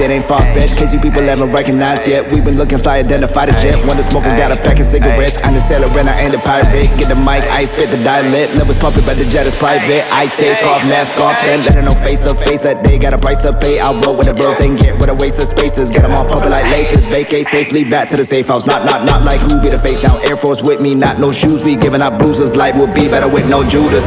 It 0.00 0.10
ain't 0.10 0.24
far 0.24 0.42
fetched. 0.52 0.76
Case 0.76 0.92
you 0.92 1.00
people 1.00 1.22
haven't 1.22 1.52
recognized 1.52 2.06
yet. 2.06 2.24
We've 2.30 2.44
been 2.44 2.56
looking 2.56 2.78
fly, 2.78 2.98
identify 2.98 3.46
the 3.46 3.52
jet. 3.62 3.76
The 3.96 4.02
smoker 4.02 4.28
got 4.36 4.52
a 4.52 4.56
pack 4.56 4.78
of 4.78 4.84
cigarettes. 4.84 5.40
I'm 5.42 5.54
the 5.54 5.60
seller 5.60 5.88
and 5.98 6.08
I 6.08 6.20
ain't 6.20 6.32
the 6.32 6.38
pirate. 6.38 6.92
Get 7.00 7.08
the 7.08 7.16
mic, 7.16 7.48
I 7.48 7.64
spit 7.64 7.88
the 7.88 7.96
dialect. 8.04 8.54
Levels 8.54 8.78
pumping, 8.78 9.04
but 9.08 9.16
the 9.16 9.24
jet 9.24 9.46
is 9.46 9.54
private. 9.56 10.04
I 10.12 10.28
take 10.36 10.60
off, 10.68 10.84
mask 10.84 11.16
off, 11.16 11.32
then 11.48 11.64
let 11.64 11.74
her 11.74 11.82
know 11.82 11.94
face 11.94 12.26
up, 12.26 12.36
face 12.36 12.62
that 12.62 12.84
they 12.84 12.98
got 12.98 13.14
a 13.14 13.18
price 13.18 13.42
to 13.48 13.56
pay. 13.56 13.80
I 13.80 13.92
roll 14.04 14.16
with 14.16 14.26
the 14.28 14.34
bros, 14.34 14.60
and 14.60 14.78
get 14.78 15.00
with 15.00 15.08
a 15.08 15.14
waste 15.14 15.40
of 15.40 15.48
spaces. 15.48 15.90
Get 15.90 16.02
them 16.02 16.12
all 16.12 16.28
pumping 16.28 16.50
like 16.50 16.64
Lakers. 16.68 17.06
Vacate 17.08 17.46
safely 17.46 17.84
back 17.84 18.08
to 18.10 18.16
the 18.16 18.24
safe 18.24 18.48
house. 18.48 18.66
Not, 18.66 18.84
not, 18.84 19.04
not 19.04 19.24
like 19.24 19.40
who 19.40 19.60
be 19.60 19.70
the 19.70 19.78
face 19.78 20.04
now. 20.04 20.20
Air 20.28 20.36
Force 20.36 20.62
with 20.62 20.80
me, 20.80 20.94
not 20.94 21.18
no 21.18 21.32
shoes. 21.32 21.64
We 21.64 21.76
giving 21.76 22.02
out 22.02 22.18
bruises. 22.18 22.54
Life 22.54 22.76
would 22.76 22.92
be 22.92 23.08
better 23.08 23.28
with 23.28 23.48
no 23.48 23.64
Judas. 23.64 24.04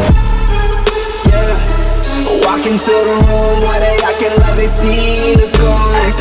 Yeah, 1.25 2.45
walk 2.45 2.61
into 2.69 2.93
the 2.93 3.17
room 3.25 3.57
where 3.65 3.79
they 3.81 3.97
acting 4.05 4.37
like 4.37 4.55
they 4.55 4.67
see 4.67 5.33
the 5.33 5.48
ghost. 5.59 6.19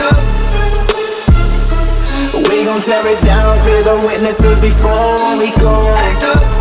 We 2.48 2.64
gon' 2.64 2.80
tear 2.80 3.06
it 3.06 3.20
down, 3.22 3.60
clear 3.62 3.82
the 3.82 3.96
witnesses 4.06 4.58
before 4.60 5.38
we 5.38 5.50
go. 5.62 5.94
Everybody 5.96 6.57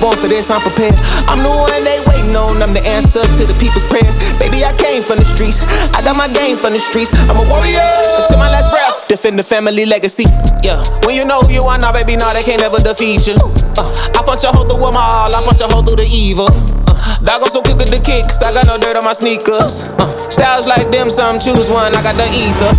born 0.00 0.16
for 0.16 0.30
this, 0.30 0.50
I'm 0.50 0.62
prepared. 0.62 0.94
I'm 1.26 1.42
the 1.42 1.50
one 1.50 1.82
they 1.84 1.98
waiting 2.10 2.34
on, 2.34 2.62
I'm 2.62 2.72
the 2.74 2.82
answer 2.88 3.22
to 3.22 3.42
the 3.46 3.54
people's 3.58 3.86
prayers. 3.86 4.18
Baby, 4.38 4.64
I 4.64 4.72
came 4.78 5.02
from 5.02 5.18
the 5.18 5.26
streets, 5.26 5.62
I 5.94 6.02
got 6.02 6.16
my 6.16 6.30
game 6.30 6.56
from 6.56 6.72
the 6.72 6.82
streets. 6.82 7.12
I'm 7.28 7.38
a 7.38 7.44
warrior 7.46 7.82
until 8.22 8.38
my 8.38 8.50
last 8.50 8.70
breath. 8.70 9.08
Defend 9.08 9.38
the 9.38 9.46
family 9.46 9.86
legacy. 9.86 10.24
Yeah, 10.62 10.82
when 11.04 11.14
you 11.14 11.26
know 11.26 11.40
who 11.42 11.52
you 11.52 11.62
are 11.66 11.78
now, 11.78 11.92
baby, 11.92 12.16
now 12.16 12.32
they 12.32 12.42
can't 12.42 12.62
never 12.62 12.78
defeat 12.78 13.26
you. 13.26 13.36
Uh, 13.78 13.90
I 14.14 14.22
punch 14.22 14.42
a 14.46 14.50
hole 14.54 14.66
through 14.66 14.82
them 14.82 14.96
all, 14.96 15.30
I 15.30 15.38
punch 15.44 15.60
a 15.60 15.68
hole 15.68 15.82
through 15.82 16.02
the 16.02 16.08
evil. 16.08 16.48
Uh, 16.86 17.18
dog 17.22 17.46
so 17.50 17.62
quick 17.62 17.78
with 17.78 17.90
the 17.90 18.00
kicks, 18.00 18.42
I 18.42 18.54
got 18.54 18.66
no 18.66 18.78
dirt 18.78 18.96
on 18.96 19.04
my 19.04 19.12
sneakers. 19.12 19.82
Uh, 19.98 20.06
styles 20.30 20.66
like 20.66 20.90
them, 20.90 21.10
some 21.10 21.38
choose 21.38 21.70
one, 21.70 21.94
I 21.94 22.02
got 22.02 22.14
the 22.14 22.26
ether. 22.30 22.72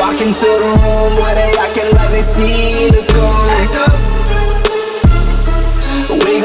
Walk 0.00 0.20
into 0.20 0.48
the 0.48 0.70
room 0.82 1.12
where 1.20 1.34
they 1.34 1.52
acting 1.58 1.92
like 1.96 2.10
they 2.10 2.22
see 2.22 2.88
the 2.90 3.04
ghost. 3.12 4.09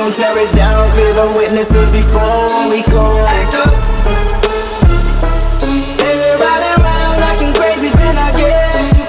Gon' 0.05 0.13
tear 0.13 0.37
it 0.37 0.53
down, 0.53 0.91
clear 0.91 1.13
the 1.17 1.25
witnesses 1.33 1.89
before 1.89 2.69
we 2.69 2.85
go. 2.93 3.25
Everybody 5.97 6.69
around 6.77 7.17
acting 7.25 7.49
crazy, 7.57 7.89
but 7.89 8.13
I 8.13 8.29
get 8.37 8.69
too 8.85 9.01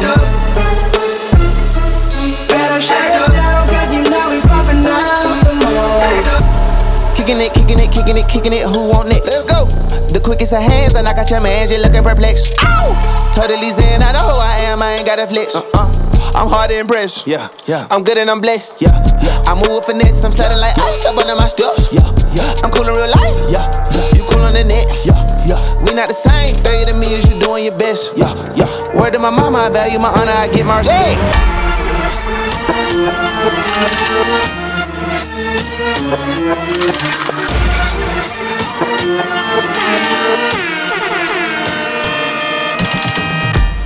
close. 0.00 0.32
Better 2.48 2.80
shut 2.80 3.12
it 3.12 3.28
down, 3.28 3.68
cause 3.68 3.92
you 3.92 4.08
know 4.08 4.32
we 4.32 4.40
popping 4.48 4.80
out 4.88 5.20
the 5.44 5.52
most. 5.68 7.12
Kicking 7.14 7.36
it, 7.36 7.52
kicking 7.52 7.78
it, 7.78 7.92
kicking 7.92 8.16
it, 8.16 8.26
kicking 8.26 8.54
it. 8.54 8.64
Who 8.64 8.88
want 8.88 9.10
next? 9.10 9.28
Let's 9.28 9.44
go. 9.44 9.68
The 10.16 10.20
quickest 10.24 10.54
of 10.54 10.62
hands, 10.62 10.94
and 10.94 11.06
I 11.06 11.12
got 11.12 11.28
your 11.28 11.42
man, 11.42 11.68
you 11.68 11.76
looking 11.76 12.02
perplexed. 12.02 12.56
Ow! 12.64 12.96
Totally 13.36 13.70
zen, 13.72 14.02
I 14.02 14.12
know 14.12 14.32
who 14.32 14.40
I 14.40 14.64
am, 14.72 14.80
I 14.80 14.92
ain't 14.94 15.04
got 15.04 15.18
a 15.18 15.26
flex. 15.26 15.56
Uh-uh. 15.56 16.01
I'm 16.35 16.47
hard 16.49 16.69
to 16.69 16.77
impress. 16.77 17.25
Yeah, 17.25 17.49
yeah. 17.65 17.87
I'm 17.89 18.03
good 18.03 18.17
and 18.17 18.29
I'm 18.29 18.41
blessed. 18.41 18.81
Yeah, 18.81 18.93
yeah. 19.23 19.41
I 19.49 19.55
move 19.55 19.69
with 19.69 19.85
finesse, 19.85 20.23
I'm 20.23 20.31
sliding 20.31 20.59
like 20.59 20.77
ice 20.77 21.05
up 21.05 21.17
under 21.17 21.35
my 21.35 21.47
steps. 21.47 21.87
Yeah, 21.91 22.05
yeah. 22.33 22.53
I'm 22.63 22.69
cool 22.71 22.87
in 22.87 22.93
real 22.93 23.09
life. 23.09 23.37
Yeah, 23.49 23.65
yeah. 23.91 24.15
You 24.15 24.23
cool 24.29 24.43
on 24.43 24.53
the 24.53 24.63
net. 24.63 24.85
Yeah, 25.05 25.17
yeah. 25.45 25.59
We 25.81 25.95
not 25.95 26.07
the 26.07 26.13
same. 26.13 26.55
Failure 26.63 26.85
to 26.85 26.93
me 26.93 27.07
is 27.07 27.25
you 27.29 27.39
doing 27.39 27.63
your 27.63 27.77
best. 27.77 28.13
Yeah, 28.15 28.33
yeah. 28.55 28.69
Word 28.93 29.13
to 29.13 29.19
my 29.19 29.29
mama, 29.29 29.57
I 29.59 29.69
value 29.69 29.99
my 29.99 30.09
honor, 30.09 30.31
I 30.31 30.47
get 30.47 30.65
my 30.65 30.79
respect. 30.79 31.17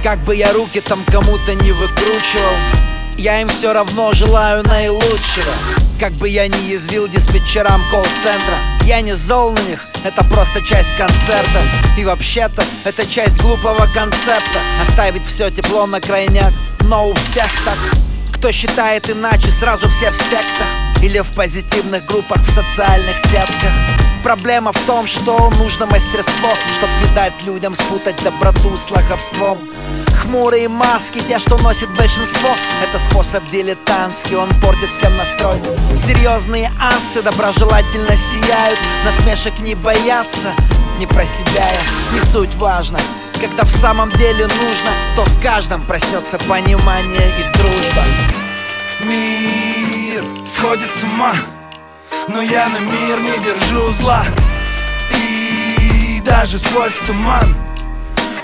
Как 0.03 0.17
бы 0.19 0.35
я 0.35 0.51
руки 0.51 0.81
там 0.81 1.03
кому-то 1.11 1.53
не 1.53 1.71
выкладывал 1.71 1.84
накручивал 2.06 2.54
Я 3.16 3.40
им 3.40 3.48
все 3.48 3.72
равно 3.72 4.12
желаю 4.12 4.62
наилучшего. 4.64 5.52
Как 5.98 6.12
бы 6.14 6.28
я 6.28 6.46
ни 6.46 6.70
язвил 6.70 7.08
диспетчерам 7.08 7.82
колл-центра 7.90 8.58
Я 8.84 9.00
не 9.00 9.14
зол 9.14 9.52
на 9.52 9.60
них, 9.60 9.86
это 10.04 10.22
просто 10.24 10.62
часть 10.62 10.94
концерта. 10.96 11.62
И 11.98 12.04
вообще-то 12.04 12.64
это 12.84 13.06
часть 13.06 13.40
глупого 13.40 13.88
концепта. 13.94 14.60
Оставить 14.82 15.26
все 15.26 15.50
тепло 15.50 15.86
на 15.86 16.00
крайняк. 16.00 16.52
Но 16.80 17.08
у 17.08 17.14
всех 17.14 17.48
так. 17.64 17.78
Кто 18.34 18.52
считает 18.52 19.10
иначе, 19.10 19.50
сразу 19.50 19.88
все 19.88 20.10
в 20.10 20.16
сектах. 20.16 20.66
Или 21.02 21.20
в 21.20 21.32
позитивных 21.32 22.04
группах 22.04 22.38
в 22.42 22.50
социальных 22.54 23.16
сетках 23.18 24.05
Проблема 24.26 24.72
в 24.72 24.78
том, 24.86 25.06
что 25.06 25.50
нужно 25.50 25.86
мастерство 25.86 26.50
Чтоб 26.72 26.88
не 27.00 27.14
дать 27.14 27.44
людям 27.44 27.76
спутать 27.76 28.20
доброту 28.24 28.76
с 28.76 28.90
лоховством. 28.90 29.56
Хмурые 30.20 30.68
маски, 30.68 31.20
те, 31.20 31.38
что 31.38 31.56
носит 31.58 31.88
большинство 31.90 32.50
Это 32.82 32.98
способ 32.98 33.48
дилетантский, 33.52 34.34
он 34.34 34.48
портит 34.60 34.90
всем 34.90 35.16
настрой. 35.16 35.62
Серьезные 35.94 36.72
асы 36.80 37.22
доброжелательно 37.22 38.16
сияют 38.16 38.80
Насмешек 39.04 39.60
не 39.60 39.76
боятся, 39.76 40.52
не 40.98 41.06
про 41.06 41.24
себя 41.24 41.62
я. 41.62 42.12
Не 42.12 42.18
суть 42.18 42.56
важно, 42.56 42.98
когда 43.40 43.62
в 43.62 43.70
самом 43.70 44.10
деле 44.10 44.48
нужно 44.48 44.90
То 45.14 45.24
в 45.24 45.40
каждом 45.40 45.82
проснется 45.82 46.36
понимание 46.48 47.32
и 47.38 47.58
дружба. 47.58 48.02
Мир 49.04 50.24
сходит 50.44 50.90
с 51.00 51.04
ума 51.04 51.32
но 52.28 52.42
я 52.42 52.68
на 52.68 52.78
мир 52.78 53.20
не 53.20 53.38
держу 53.38 53.92
зла. 53.92 54.24
И 55.10 56.20
даже 56.24 56.58
сквозь 56.58 56.96
туман 57.06 57.54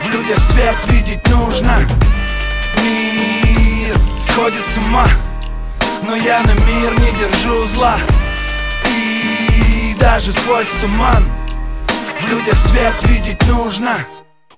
В 0.03 0.09
людях 0.09 0.39
свет 0.39 0.77
видеть 0.89 1.27
нужно. 1.29 1.79
Мир 2.83 3.97
сходит 4.21 4.65
с 4.75 4.79
ума. 4.79 5.07
Но 6.03 6.15
я 6.15 6.41
на 6.43 6.53
мир 6.53 6.99
не 7.01 7.11
держу 7.19 7.67
зла. 7.67 7.97
И 8.87 9.95
даже 9.99 10.33
сквозь 10.33 10.71
туман 10.81 11.25
В 12.21 12.31
людях 12.31 12.59
свет 12.59 12.95
видеть 13.05 13.47
нужно 13.49 13.99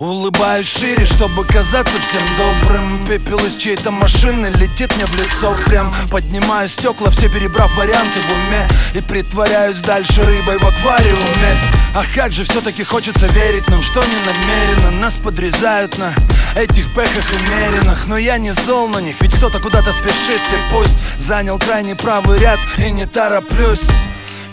Улыбаюсь 0.04 0.68
шире, 0.68 1.06
чтобы 1.06 1.46
казаться 1.46 1.96
всем 1.96 2.22
добрым. 2.36 3.06
Пепел 3.06 3.38
из 3.38 3.56
чьей-то 3.56 3.90
машины 3.90 4.52
летит 4.54 4.94
мне 4.96 5.06
в 5.06 5.14
лицо. 5.16 5.56
Прям 5.64 5.94
Поднимаю 6.10 6.68
стекла, 6.68 7.08
все 7.08 7.30
перебрав 7.30 7.74
варианты 7.74 8.20
в 8.20 8.32
уме. 8.32 8.68
И 8.92 9.00
притворяюсь 9.00 9.78
дальше 9.78 10.22
рыбой 10.22 10.58
в 10.58 10.66
аквариуме. 10.66 11.56
Ах, 11.94 12.04
как 12.14 12.32
же 12.32 12.44
все-таки 12.44 12.84
хочется 12.84 13.26
верить 13.28 13.66
нам, 13.68 13.80
что 13.80 14.04
не 14.04 14.16
намеренно. 14.26 14.90
Нас 14.90 15.14
подрезают 15.14 15.96
на 15.96 16.12
этих 16.54 16.92
пехах 16.94 17.24
и 17.32 17.50
меринах. 17.50 18.06
Но 18.06 18.18
я 18.18 18.36
не 18.36 18.52
зол 18.52 18.88
на 18.88 18.98
них, 18.98 19.16
ведь 19.22 19.34
кто-то 19.34 19.58
куда-то 19.58 19.90
спешит. 19.94 20.42
И 20.52 20.70
пусть 20.70 20.96
занял 21.18 21.58
крайний 21.58 21.94
правый 21.94 22.38
ряд 22.38 22.58
и 22.76 22.90
не 22.90 23.06
тороплюсь 23.06 23.88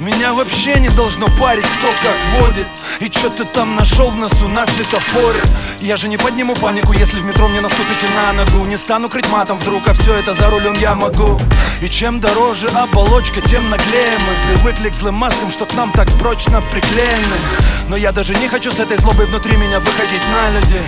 меня 0.01 0.33
вообще 0.33 0.79
не 0.79 0.89
должно 0.89 1.27
парить, 1.39 1.65
кто 1.77 1.87
как 1.87 2.17
водит. 2.39 2.65
И 3.01 3.07
чё 3.07 3.29
ты 3.29 3.45
там 3.45 3.75
нашел 3.75 4.09
в 4.09 4.15
носу 4.15 4.47
на 4.47 4.65
светофоре? 4.65 5.39
Я 5.79 5.95
же 5.95 6.07
не 6.07 6.17
подниму 6.17 6.55
панику, 6.55 6.91
если 6.93 7.19
в 7.19 7.23
метро 7.23 7.47
мне 7.47 7.61
наступите 7.61 8.07
на 8.15 8.33
ногу. 8.33 8.65
Не 8.65 8.77
стану 8.77 9.09
крыть 9.09 9.29
матом 9.29 9.59
вдруг, 9.59 9.87
а 9.87 9.93
все 9.93 10.15
это 10.15 10.33
за 10.33 10.49
рулем 10.49 10.73
я 10.79 10.95
могу. 10.95 11.39
И 11.83 11.87
чем 11.87 12.19
дороже 12.19 12.67
оболочка, 12.69 13.41
тем 13.41 13.69
наглее 13.69 14.17
Мы 14.19 14.55
привыкли 14.55 14.89
к 14.89 14.95
злым 14.95 15.15
маскам, 15.15 15.51
что 15.51 15.67
к 15.67 15.75
нам 15.75 15.91
так 15.91 16.07
прочно 16.13 16.63
приклеены. 16.71 17.37
Но 17.87 17.95
я 17.95 18.11
даже 18.11 18.33
не 18.33 18.47
хочу 18.47 18.71
с 18.71 18.79
этой 18.79 18.97
злобой 18.97 19.27
внутри 19.27 19.55
меня 19.55 19.79
выходить 19.79 20.23
на 20.31 20.49
люди. 20.49 20.81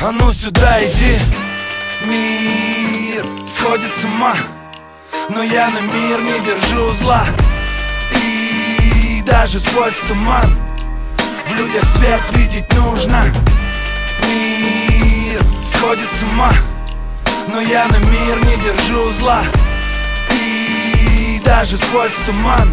А 0.00 0.12
ну 0.12 0.32
сюда 0.32 0.78
иди. 0.84 1.18
Мир 2.04 3.26
сходит 3.48 3.90
с 4.00 4.04
ума. 4.04 4.36
Но 5.30 5.42
я 5.42 5.68
на 5.68 5.80
мир 5.80 6.22
не 6.22 6.38
держу 6.46 6.92
зла 6.92 7.26
даже 9.26 9.58
сквозь 9.58 9.98
туман. 10.08 10.56
В 11.46 11.54
людях 11.58 11.84
свет 11.84 12.20
видеть 12.32 12.72
нужно. 12.74 13.24
Мир 14.22 15.42
сходит 15.66 16.08
с 16.18 16.22
ума. 16.22 16.52
Но 17.48 17.60
я 17.60 17.86
на 17.86 17.98
мир 17.98 18.44
не 18.44 18.56
держу 18.62 19.10
зла. 19.18 19.42
И 20.30 21.40
даже 21.44 21.76
сквозь 21.76 22.14
туман. 22.24 22.72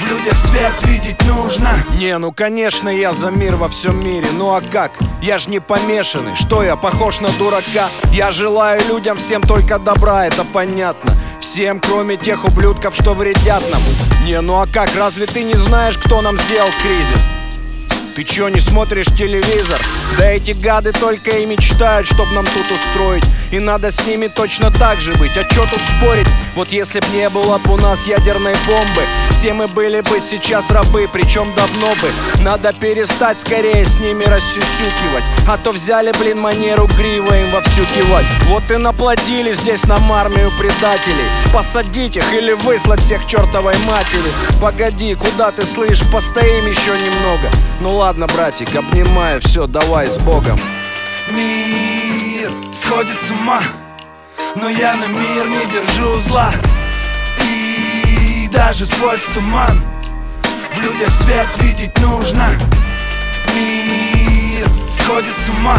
В 0.00 0.10
людях 0.10 0.36
свет 0.36 0.72
видеть 0.84 1.22
нужно. 1.26 1.74
Не, 1.98 2.16
ну 2.18 2.32
конечно 2.32 2.88
я 2.88 3.12
за 3.12 3.30
мир 3.30 3.56
во 3.56 3.68
всем 3.68 4.02
мире. 4.02 4.28
Ну 4.32 4.54
а 4.54 4.62
как? 4.62 4.92
Я 5.20 5.38
ж 5.38 5.48
не 5.48 5.60
помешанный. 5.60 6.34
Что 6.34 6.62
я, 6.62 6.76
похож 6.76 7.20
на 7.20 7.28
дурака? 7.32 7.90
Я 8.12 8.30
желаю 8.30 8.80
людям 8.88 9.18
всем 9.18 9.42
только 9.42 9.78
добра, 9.78 10.26
это 10.26 10.44
понятно 10.44 11.14
Всем, 11.40 11.80
кроме 11.80 12.16
тех 12.16 12.44
ублюдков, 12.44 12.94
что 12.94 13.14
вредят 13.14 13.62
нам 13.70 13.82
Не, 14.24 14.40
ну 14.42 14.60
а 14.60 14.66
как, 14.66 14.94
разве 14.94 15.26
ты 15.26 15.42
не 15.42 15.54
знаешь, 15.54 15.96
кто 15.96 16.20
нам 16.20 16.36
сделал 16.36 16.68
кризис? 16.82 17.26
Ты 18.14 18.24
чё, 18.24 18.48
не 18.48 18.60
смотришь 18.60 19.06
телевизор? 19.06 19.80
Да 20.18 20.30
эти 20.30 20.50
гады 20.50 20.92
только 20.92 21.30
и 21.38 21.46
мечтают, 21.46 22.06
чтоб 22.06 22.30
нам 22.32 22.44
тут 22.44 22.70
устроить 22.70 23.24
И 23.50 23.58
надо 23.58 23.90
с 23.90 24.06
ними 24.06 24.28
точно 24.28 24.70
так 24.70 25.00
же 25.00 25.12
быть 25.14 25.36
А 25.36 25.44
чё 25.44 25.62
тут 25.62 25.80
спорить? 25.80 26.26
Вот 26.54 26.68
если 26.68 27.00
б 27.00 27.06
не 27.12 27.28
было 27.28 27.58
б 27.58 27.72
у 27.72 27.76
нас 27.76 28.06
ядерной 28.06 28.54
бомбы 28.66 29.02
Все 29.30 29.52
мы 29.52 29.66
были 29.66 30.00
бы 30.02 30.20
сейчас 30.20 30.70
рабы, 30.70 31.08
причем 31.12 31.52
давно 31.56 31.88
бы. 32.00 32.42
Надо 32.42 32.72
перестать 32.72 33.38
скорее 33.38 33.84
с 33.84 33.98
ними 33.98 34.24
рассюсюкивать 34.24 35.24
А 35.48 35.58
то 35.58 35.72
взяли, 35.72 36.12
блин, 36.18 36.38
манеру 36.38 36.86
грива 36.96 37.38
им 37.40 37.50
вовсю 37.50 37.82
кивать. 37.84 38.26
Вот 38.46 38.70
и 38.70 38.76
наплодили 38.76 39.52
здесь 39.52 39.84
нам 39.84 40.12
армию 40.12 40.50
предателей. 40.58 41.26
Посадить 41.52 42.16
их 42.16 42.32
или 42.32 42.52
выслать 42.52 43.00
всех 43.00 43.26
чертовой 43.26 43.76
матери? 43.78 44.30
Погоди, 44.60 45.14
куда 45.14 45.50
ты 45.50 45.64
слышь, 45.64 46.02
постоим 46.12 46.66
еще 46.66 46.90
немного? 46.90 47.50
Ну 47.80 47.96
ладно, 47.96 48.26
братик, 48.26 48.74
обнимаю, 48.76 49.40
все, 49.40 49.66
давай 49.66 50.08
с 50.08 50.18
Богом 50.18 50.60
Мир 51.32 52.52
сходит 52.74 53.16
с 53.26 53.30
ума 53.30 53.60
Но 54.56 54.68
я 54.68 54.94
на 54.94 55.06
мир 55.06 55.48
не 55.48 55.64
держу 55.66 56.18
зла. 56.26 56.52
И 57.40 58.48
даже 58.50 58.84
сквозь 58.84 59.22
туман 59.34 59.80
В 60.74 60.80
людях 60.80 61.10
свет 61.12 61.46
видеть 61.58 61.96
нужно. 61.98 62.48
Мир 63.54 64.66
сходит 64.92 65.34
с 65.46 65.48
ума 65.50 65.78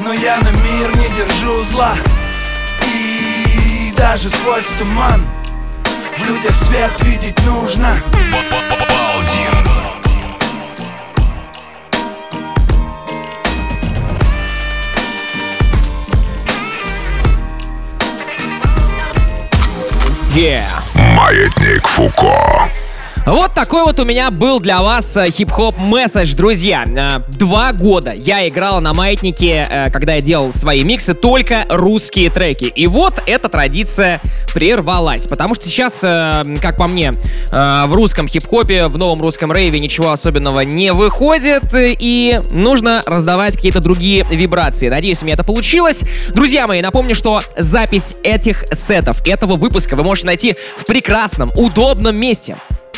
Но 0.00 0.14
я 0.14 0.38
на 0.38 0.50
мир 0.50 0.96
не 0.96 1.08
держу 1.16 1.62
зла. 1.64 1.94
И 2.82 3.92
даже 3.94 4.30
сквозь 4.30 4.66
туман 4.78 5.22
В 6.16 6.28
людях 6.30 6.54
свет 6.56 6.92
видеть 7.02 7.38
нужно. 7.44 8.00
Маятник 21.16 21.88
Фуко. 21.88 22.36
Вот 23.26 23.54
такой 23.54 23.82
вот 23.82 23.98
у 23.98 24.04
меня 24.04 24.30
был 24.30 24.60
для 24.60 24.80
вас 24.80 25.16
э, 25.16 25.32
хип-хоп 25.32 25.76
месседж, 25.78 26.36
друзья. 26.36 26.84
Э, 26.86 27.28
Два 27.36 27.72
года 27.72 28.12
я 28.12 28.46
играл 28.46 28.80
на 28.80 28.94
маятнике, 28.94 29.66
э, 29.68 29.90
когда 29.90 30.14
я 30.14 30.20
делал 30.20 30.52
свои 30.52 30.84
миксы, 30.84 31.12
только 31.12 31.66
русские 31.68 32.30
треки. 32.30 32.66
И 32.66 32.86
вот 32.86 33.20
эта 33.26 33.48
традиция 33.48 34.20
прервалась, 34.54 35.26
потому 35.26 35.56
что 35.56 35.64
сейчас, 35.64 35.98
как 36.00 36.78
по 36.78 36.86
мне, 36.86 37.12
в 37.50 37.90
русском 37.92 38.26
хип-хопе, 38.26 38.86
в 38.86 38.96
новом 38.96 39.20
русском 39.20 39.52
рейве 39.52 39.80
ничего 39.80 40.12
особенного 40.12 40.60
не 40.60 40.94
выходит, 40.94 41.64
и 41.74 42.40
нужно 42.52 43.02
раздавать 43.04 43.56
какие-то 43.56 43.80
другие 43.80 44.24
вибрации. 44.30 44.88
Надеюсь, 44.88 45.20
у 45.20 45.26
меня 45.26 45.34
это 45.34 45.44
получилось. 45.44 46.04
Друзья 46.32 46.66
мои, 46.66 46.80
напомню, 46.80 47.14
что 47.14 47.42
запись 47.58 48.16
этих 48.22 48.64
сетов, 48.72 49.20
этого 49.26 49.56
выпуска 49.56 49.94
вы 49.94 50.04
можете 50.04 50.28
найти 50.28 50.56
в 50.78 50.86
прекрасном, 50.86 51.50
удобном 51.54 52.16
месте. 52.16 52.56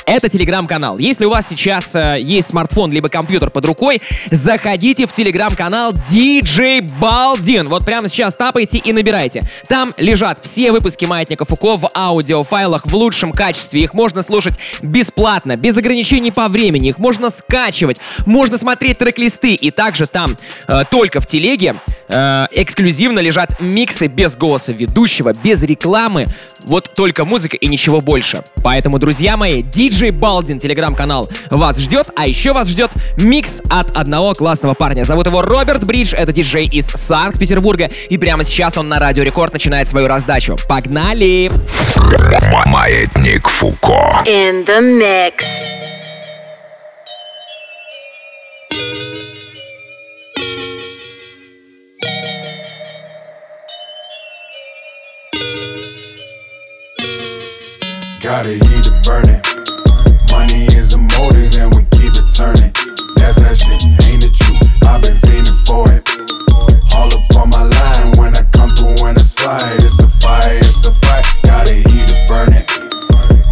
Это 0.08 0.30
телеграм-канал. 0.30 0.96
Если 0.96 1.26
у 1.26 1.30
вас 1.30 1.46
сейчас 1.46 1.94
э, 1.94 2.16
есть 2.22 2.48
смартфон 2.48 2.90
либо 2.90 3.10
компьютер 3.10 3.50
под 3.50 3.66
рукой, 3.66 4.00
заходите 4.30 5.06
в 5.06 5.12
телеграм-канал 5.12 5.92
DJ 5.92 6.90
Балдин. 6.98 7.68
Вот 7.68 7.84
прямо 7.84 8.08
сейчас 8.08 8.34
тапайте 8.34 8.78
и 8.78 8.94
набирайте. 8.94 9.42
Там 9.68 9.92
лежат 9.98 10.38
все 10.42 10.72
выпуски 10.72 11.04
Маятника 11.04 11.44
Фуко 11.44 11.76
в 11.76 11.90
аудиофайлах 11.94 12.86
в 12.86 12.94
лучшем 12.94 13.32
качестве. 13.32 13.82
Их 13.82 13.92
можно 13.92 14.22
слушать 14.22 14.54
бесплатно, 14.80 15.56
без 15.56 15.76
ограничений 15.76 16.30
по 16.30 16.46
времени. 16.48 16.88
Их 16.88 16.96
можно 16.96 17.28
скачивать, 17.28 17.98
можно 18.24 18.56
смотреть 18.56 18.96
трек-листы. 18.96 19.52
И 19.52 19.70
также 19.70 20.06
там, 20.06 20.38
э, 20.68 20.84
только 20.90 21.20
в 21.20 21.26
телеге, 21.26 21.76
э, 22.08 22.46
эксклюзивно 22.52 23.20
лежат 23.20 23.60
миксы 23.60 24.06
без 24.06 24.36
голоса 24.36 24.72
ведущего, 24.72 25.32
без 25.42 25.62
рекламы. 25.62 26.26
Вот 26.66 26.94
только 26.94 27.24
музыка 27.24 27.56
и 27.56 27.66
ничего 27.66 28.00
больше. 28.00 28.42
Поэтому, 28.62 28.98
друзья 28.98 29.36
мои, 29.36 29.62
DJ 29.62 30.12
Балдин, 30.12 30.58
телеграм-канал, 30.58 31.28
вас 31.50 31.78
ждет. 31.78 32.10
А 32.16 32.26
еще 32.26 32.52
вас 32.52 32.68
ждет 32.68 32.90
микс 33.16 33.60
от 33.70 33.96
одного 33.96 34.34
классного 34.34 34.74
парня. 34.74 35.04
Зовут 35.04 35.26
его 35.26 35.42
Роберт 35.42 35.84
Бридж, 35.84 36.14
это 36.14 36.32
диджей 36.32 36.66
из 36.66 36.86
Санкт-Петербурга. 36.86 37.90
И 38.10 38.18
прямо 38.18 38.44
сейчас 38.44 38.76
он 38.78 38.88
на 38.88 38.98
Радио 38.98 39.22
Рекорд 39.22 39.52
начинает 39.52 39.88
свою 39.88 40.06
раздачу. 40.08 40.56
Погнали! 40.68 41.50
Маятник 42.66 43.46
Фуко. 43.48 44.22
In 44.26 44.64
the 44.64 44.80
mix. 44.80 45.87
Gotta 58.38 58.54
heat 58.54 58.86
it 58.86 59.02
burning. 59.02 59.42
Money 60.30 60.62
is 60.78 60.92
a 60.92 60.98
motive 60.98 61.58
and 61.58 61.74
we 61.74 61.82
keep 61.90 62.14
it 62.14 62.30
turning. 62.30 62.70
That's 63.18 63.34
that 63.34 63.58
shit, 63.58 63.82
ain't 64.06 64.22
it 64.22 64.30
true? 64.30 64.54
I've 64.86 65.02
been 65.02 65.18
fiending 65.26 65.58
for 65.66 65.90
it. 65.90 66.06
All 66.94 67.10
up 67.10 67.34
on 67.34 67.50
my 67.50 67.66
line 67.66 68.16
when 68.16 68.36
I 68.36 68.46
come 68.54 68.70
through 68.70 68.94
in 69.10 69.18
I 69.18 69.26
slide. 69.26 69.82
It's 69.82 69.98
a 69.98 70.06
fire, 70.22 70.54
it's 70.54 70.86
a 70.86 70.94
fight. 71.02 71.26
Gotta 71.42 71.74
heat 71.82 72.06
it 72.14 72.28
burning. 72.30 72.62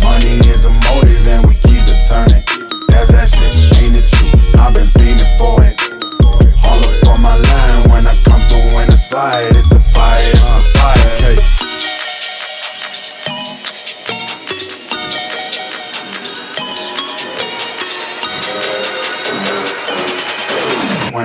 Money 0.07 0.39
is 0.47 0.67
a 0.67 0.71
motive 0.71 1.35
and 1.35 1.43
we 1.51 1.59
keep 1.67 1.83
it 1.83 2.01
turning. 2.07 2.47
That's 2.87 3.11
that 3.11 3.27
shit, 3.27 3.83
ain't 3.83 3.99
it 3.99 4.07
true? 4.07 4.39
I've 4.55 4.71
been 4.71 4.87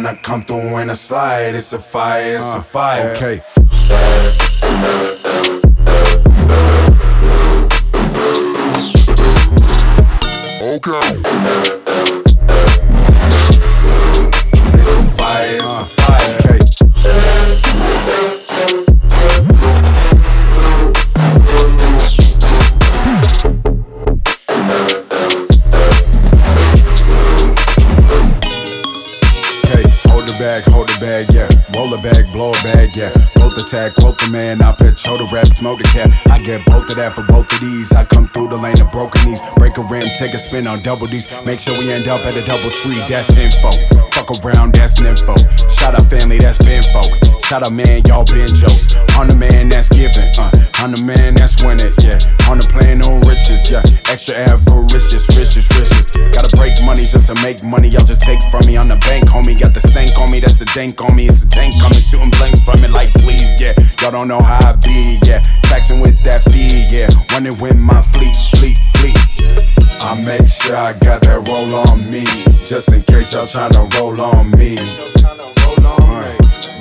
When 0.02 0.18
I 0.18 0.20
come 0.20 0.42
through 0.44 0.80
in 0.80 0.90
a 0.90 0.96
slide, 0.96 1.54
it's 1.54 1.74
a 1.74 1.80
fire, 1.80 2.38
it's 2.38 2.56
a 2.56 2.58
uh, 2.58 2.62
fire. 2.64 3.12
Okay. 3.12 3.44
Okay. 10.64 11.81
Bag, 30.42 30.64
hold 30.64 30.90
the 30.90 31.00
bag, 31.00 31.32
yeah. 31.32 31.48
Roll 31.78 31.90
the 31.90 32.02
bag, 32.02 32.26
blow 32.34 32.50
a 32.50 32.54
bag, 32.64 32.96
yeah. 32.96 33.41
Both 33.52 33.68
attack, 33.68 33.96
quote 33.96 34.18
the 34.18 34.30
man, 34.32 34.62
I 34.62 34.72
hold 34.72 35.20
the 35.20 35.28
rap, 35.28 35.48
smoke 35.48 35.80
the 35.80 35.90
cat. 35.92 36.08
I 36.32 36.40
get 36.40 36.64
both 36.66 36.88
of 36.88 36.96
that 36.96 37.12
for 37.12 37.24
both 37.24 37.52
of 37.52 37.60
these. 37.60 37.92
I 37.92 38.06
come 38.06 38.30
through 38.30 38.48
the 38.48 38.56
lane 38.56 38.80
of 38.80 38.92
broken 38.94 39.28
knees, 39.28 39.42
break 39.58 39.78
a 39.78 39.84
rim, 39.92 40.08
take 40.16 40.34
a 40.34 40.38
spin 40.40 40.68
on 40.68 40.82
double 40.84 41.08
D's. 41.08 41.28
Make 41.46 41.60
sure 41.60 41.76
we 41.80 41.92
end 41.92 42.08
up 42.08 42.24
at 42.24 42.32
a 42.32 42.44
double 42.48 42.72
tree, 42.72 42.96
that's 43.12 43.28
info. 43.36 43.76
Fuck 44.16 44.32
around, 44.40 44.72
that's 44.72 44.96
info. 45.04 45.36
Shout 45.68 46.00
out 46.00 46.08
family, 46.08 46.40
that's 46.40 46.60
been 46.60 46.84
folk. 46.96 47.12
Shout 47.44 47.64
out 47.64 47.74
man, 47.74 48.02
y'all 48.08 48.24
been 48.24 48.56
jokes. 48.56 48.96
On 49.20 49.28
the 49.28 49.36
man 49.36 49.68
that's 49.68 49.90
giving, 49.90 50.32
uh. 50.40 50.52
On 50.82 50.90
the 50.90 51.02
man 51.04 51.36
that's 51.36 51.62
winning, 51.62 51.94
yeah. 52.02 52.18
On 52.50 52.58
the 52.58 52.66
plane, 52.66 52.98
no 53.06 53.22
riches, 53.22 53.70
yeah. 53.70 53.86
Extra 54.10 54.34
avaricious, 54.50 55.30
riches, 55.30 55.70
riches. 55.78 56.10
Gotta 56.34 56.50
break 56.58 56.74
money 56.82 57.06
just 57.06 57.30
to 57.30 57.36
make 57.46 57.62
money. 57.62 57.90
Y'all 57.90 58.08
just 58.08 58.22
take 58.22 58.42
from 58.50 58.66
me 58.66 58.78
on 58.78 58.90
the 58.90 58.98
bank, 59.06 59.30
homie. 59.30 59.54
Got 59.54 59.78
the 59.78 59.84
stank 59.84 60.18
on 60.18 60.32
me, 60.32 60.40
that's 60.42 60.58
a 60.62 60.66
dank 60.74 60.98
on 61.02 61.14
me. 61.14 61.30
It's 61.30 61.44
a 61.44 61.50
tank 61.50 61.78
coming, 61.78 62.02
shooting 62.02 62.34
blanks 62.34 62.66
from 62.66 62.82
it 62.82 62.90
like 62.90 63.14
please, 63.22 63.41
yeah. 63.60 63.74
Y'all 64.02 64.12
don't 64.12 64.28
know 64.28 64.42
how 64.42 64.72
I 64.72 64.74
be, 64.84 65.20
yeah. 65.24 65.42
Taxing 65.70 66.02
with 66.02 66.20
that 66.24 66.44
fee, 66.52 66.88
yeah. 66.90 67.10
Running 67.34 67.58
with 67.62 67.78
my 67.78 68.02
fleet, 68.14 68.36
fleet, 68.56 68.78
fleet. 68.98 69.18
I 70.02 70.20
make 70.26 70.48
sure 70.50 70.76
I 70.76 70.94
got 70.94 71.22
that 71.22 71.46
roll 71.48 71.76
on 71.88 72.00
me, 72.10 72.26
just 72.66 72.92
in 72.92 73.04
case 73.04 73.34
y'all 73.34 73.46
tryna 73.46 73.86
roll 74.00 74.20
on 74.20 74.52
me. 74.58 74.78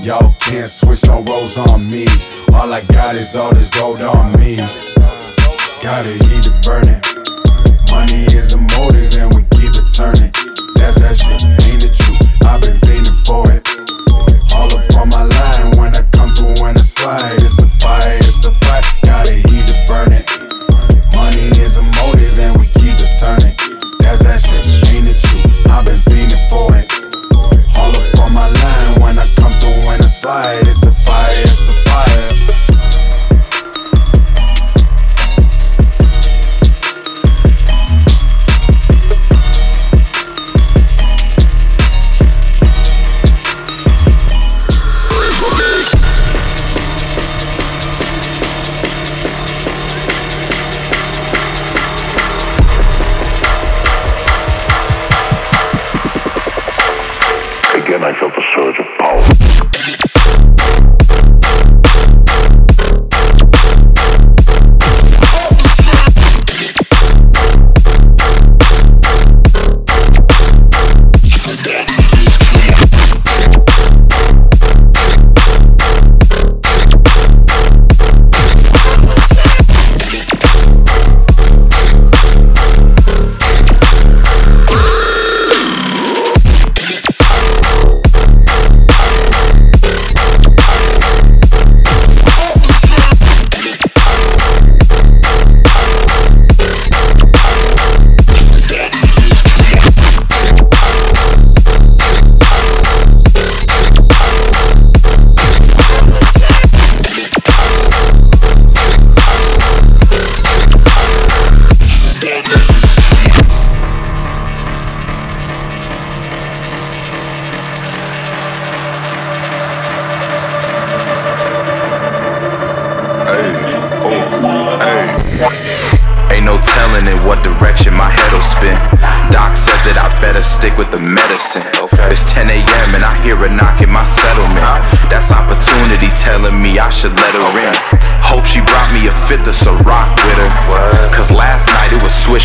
Y'all 0.02 0.34
can't 0.40 0.68
switch 0.68 1.04
no 1.04 1.22
rolls 1.24 1.58
on 1.58 1.90
me. 1.90 2.06
All 2.54 2.72
I 2.72 2.80
got 2.88 3.14
is 3.14 3.36
all 3.36 3.52
this 3.52 3.70
gold 3.70 4.00
on 4.00 4.32
me. 4.40 4.56
Gotta 5.82 6.08
heat 6.08 6.48
it 6.48 6.56
burning. 6.64 7.00
Money 7.92 8.24
is 8.32 8.54
a 8.54 8.56
motive 8.56 9.12
and 9.20 9.34
we 9.34 9.42
keep 9.52 9.76
it 9.76 9.88
turning. 9.94 10.32
That's 10.74 10.98
that 11.00 11.16
shit, 11.20 11.42
ain't 11.68 11.84
it 11.84 11.92
true? 11.92 12.16
I've 12.48 12.60
been 12.62 12.76
fiending 12.80 13.26
for 13.26 13.50
it. 13.52 13.60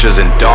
And 0.05 0.39
dark 0.39 0.54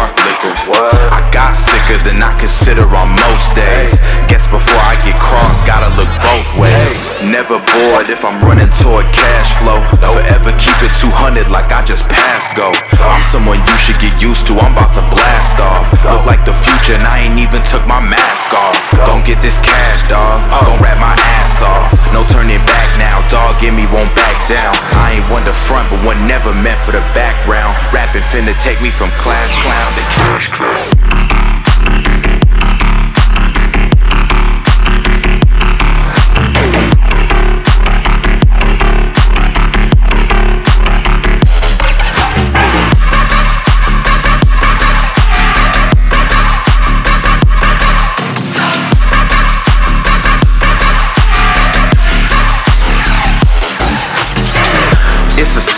Never 7.41 7.57
bored 7.57 8.13
if 8.13 8.21
I'm 8.21 8.37
running 8.45 8.69
toward 8.77 9.09
cash 9.17 9.57
flow. 9.65 9.81
Forever 10.05 10.53
keep 10.61 10.77
it 10.85 10.93
200 10.93 11.49
like 11.49 11.73
I 11.73 11.81
just 11.81 12.05
passed 12.05 12.53
go. 12.53 12.69
I'm 13.01 13.25
someone 13.25 13.57
you 13.65 13.77
should 13.81 13.97
get 13.97 14.13
used 14.21 14.45
to, 14.53 14.61
I'm 14.61 14.77
about 14.77 14.93
to 15.01 15.05
blast 15.09 15.57
off. 15.57 15.89
Look 16.05 16.29
like 16.29 16.45
the 16.45 16.53
future 16.53 17.01
and 17.01 17.09
I 17.09 17.25
ain't 17.25 17.41
even 17.41 17.65
took 17.65 17.81
my 17.89 17.97
mask 17.97 18.53
off. 18.53 18.77
Gon' 19.09 19.25
get 19.25 19.41
this 19.41 19.57
cash, 19.57 20.05
dog. 20.05 20.45
Gon' 20.53 20.85
rap 20.85 21.01
my 21.01 21.17
ass 21.41 21.65
off. 21.65 21.89
No 22.13 22.29
turning 22.29 22.61
back 22.69 22.89
now, 23.01 23.25
dog. 23.33 23.57
Give 23.57 23.73
me 23.73 23.89
won't 23.89 24.13
back 24.13 24.37
down. 24.45 24.77
I 25.01 25.17
ain't 25.17 25.29
one 25.33 25.49
to 25.49 25.57
front, 25.57 25.89
but 25.89 26.05
one 26.05 26.21
never 26.29 26.53
meant 26.61 26.77
for 26.85 26.93
the 26.93 27.01
background. 27.17 27.73
Rapping 27.89 28.21
finna 28.29 28.53
take 28.61 28.85
me 28.85 28.93
from 28.93 29.09
class 29.17 29.49
clown 29.65 29.89
to 29.97 30.05
cash 30.13 30.53
clown. 30.53 31.40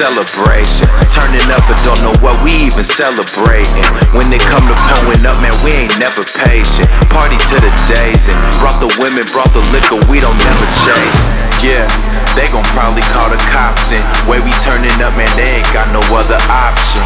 Celebration. 0.03 0.91
Turning 1.15 1.47
up 1.55 1.63
but 1.71 1.79
don't 1.87 2.03
know 2.03 2.17
what 2.19 2.35
we 2.43 2.51
even 2.67 2.83
celebrating. 2.83 3.87
When 4.11 4.27
they 4.35 4.43
come 4.51 4.67
to 4.67 4.75
pulling 4.91 5.23
up, 5.23 5.39
man, 5.39 5.55
we 5.63 5.71
ain't 5.79 5.95
never 6.03 6.27
patient. 6.43 6.91
Party 7.15 7.39
to 7.39 7.57
the 7.63 7.71
days 7.87 8.27
and 8.27 8.35
brought 8.59 8.83
the 8.83 8.91
women, 8.99 9.23
brought 9.31 9.55
the 9.55 9.63
liquor, 9.71 10.03
we 10.11 10.19
don't 10.19 10.35
never 10.43 10.67
chase. 10.83 11.23
Yeah, 11.63 11.87
they 12.35 12.51
gon' 12.51 12.67
probably 12.75 13.07
call 13.15 13.31
the 13.31 13.39
cops 13.55 13.95
in. 13.95 14.03
Way 14.27 14.43
we 14.43 14.51
turning 14.67 14.99
up, 15.07 15.15
man, 15.15 15.31
they 15.39 15.63
ain't 15.63 15.71
got 15.71 15.87
no 15.95 16.03
other 16.19 16.41
option. 16.51 17.03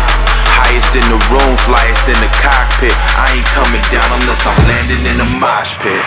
Highest 0.57 0.97
in 0.97 1.05
the 1.13 1.21
room, 1.29 1.55
flyest 1.69 2.09
in 2.09 2.17
the 2.25 2.33
cockpit. 2.41 2.97
I 3.21 3.29
ain't 3.37 3.49
coming 3.53 3.85
down 3.93 4.09
unless 4.25 4.41
I'm 4.49 4.57
landing 4.65 5.05
in 5.05 5.17
a 5.21 5.29
mosh 5.37 5.77
pit. 5.85 6.01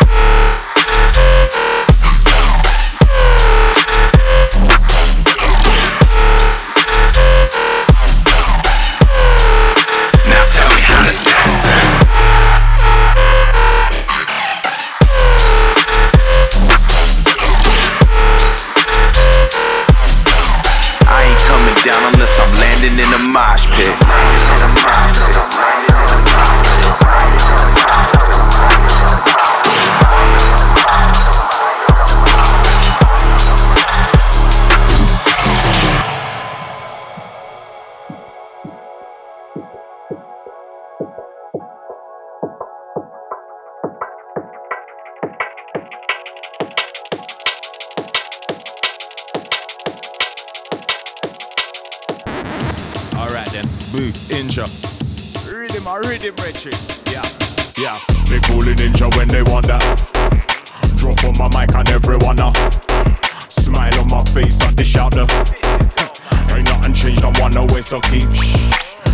Changed, 67.19 67.37
I'm 67.37 67.41
one 67.41 67.57
away, 67.57 67.81
so 67.81 67.99
keep 68.01 68.31
shh. 68.33 68.71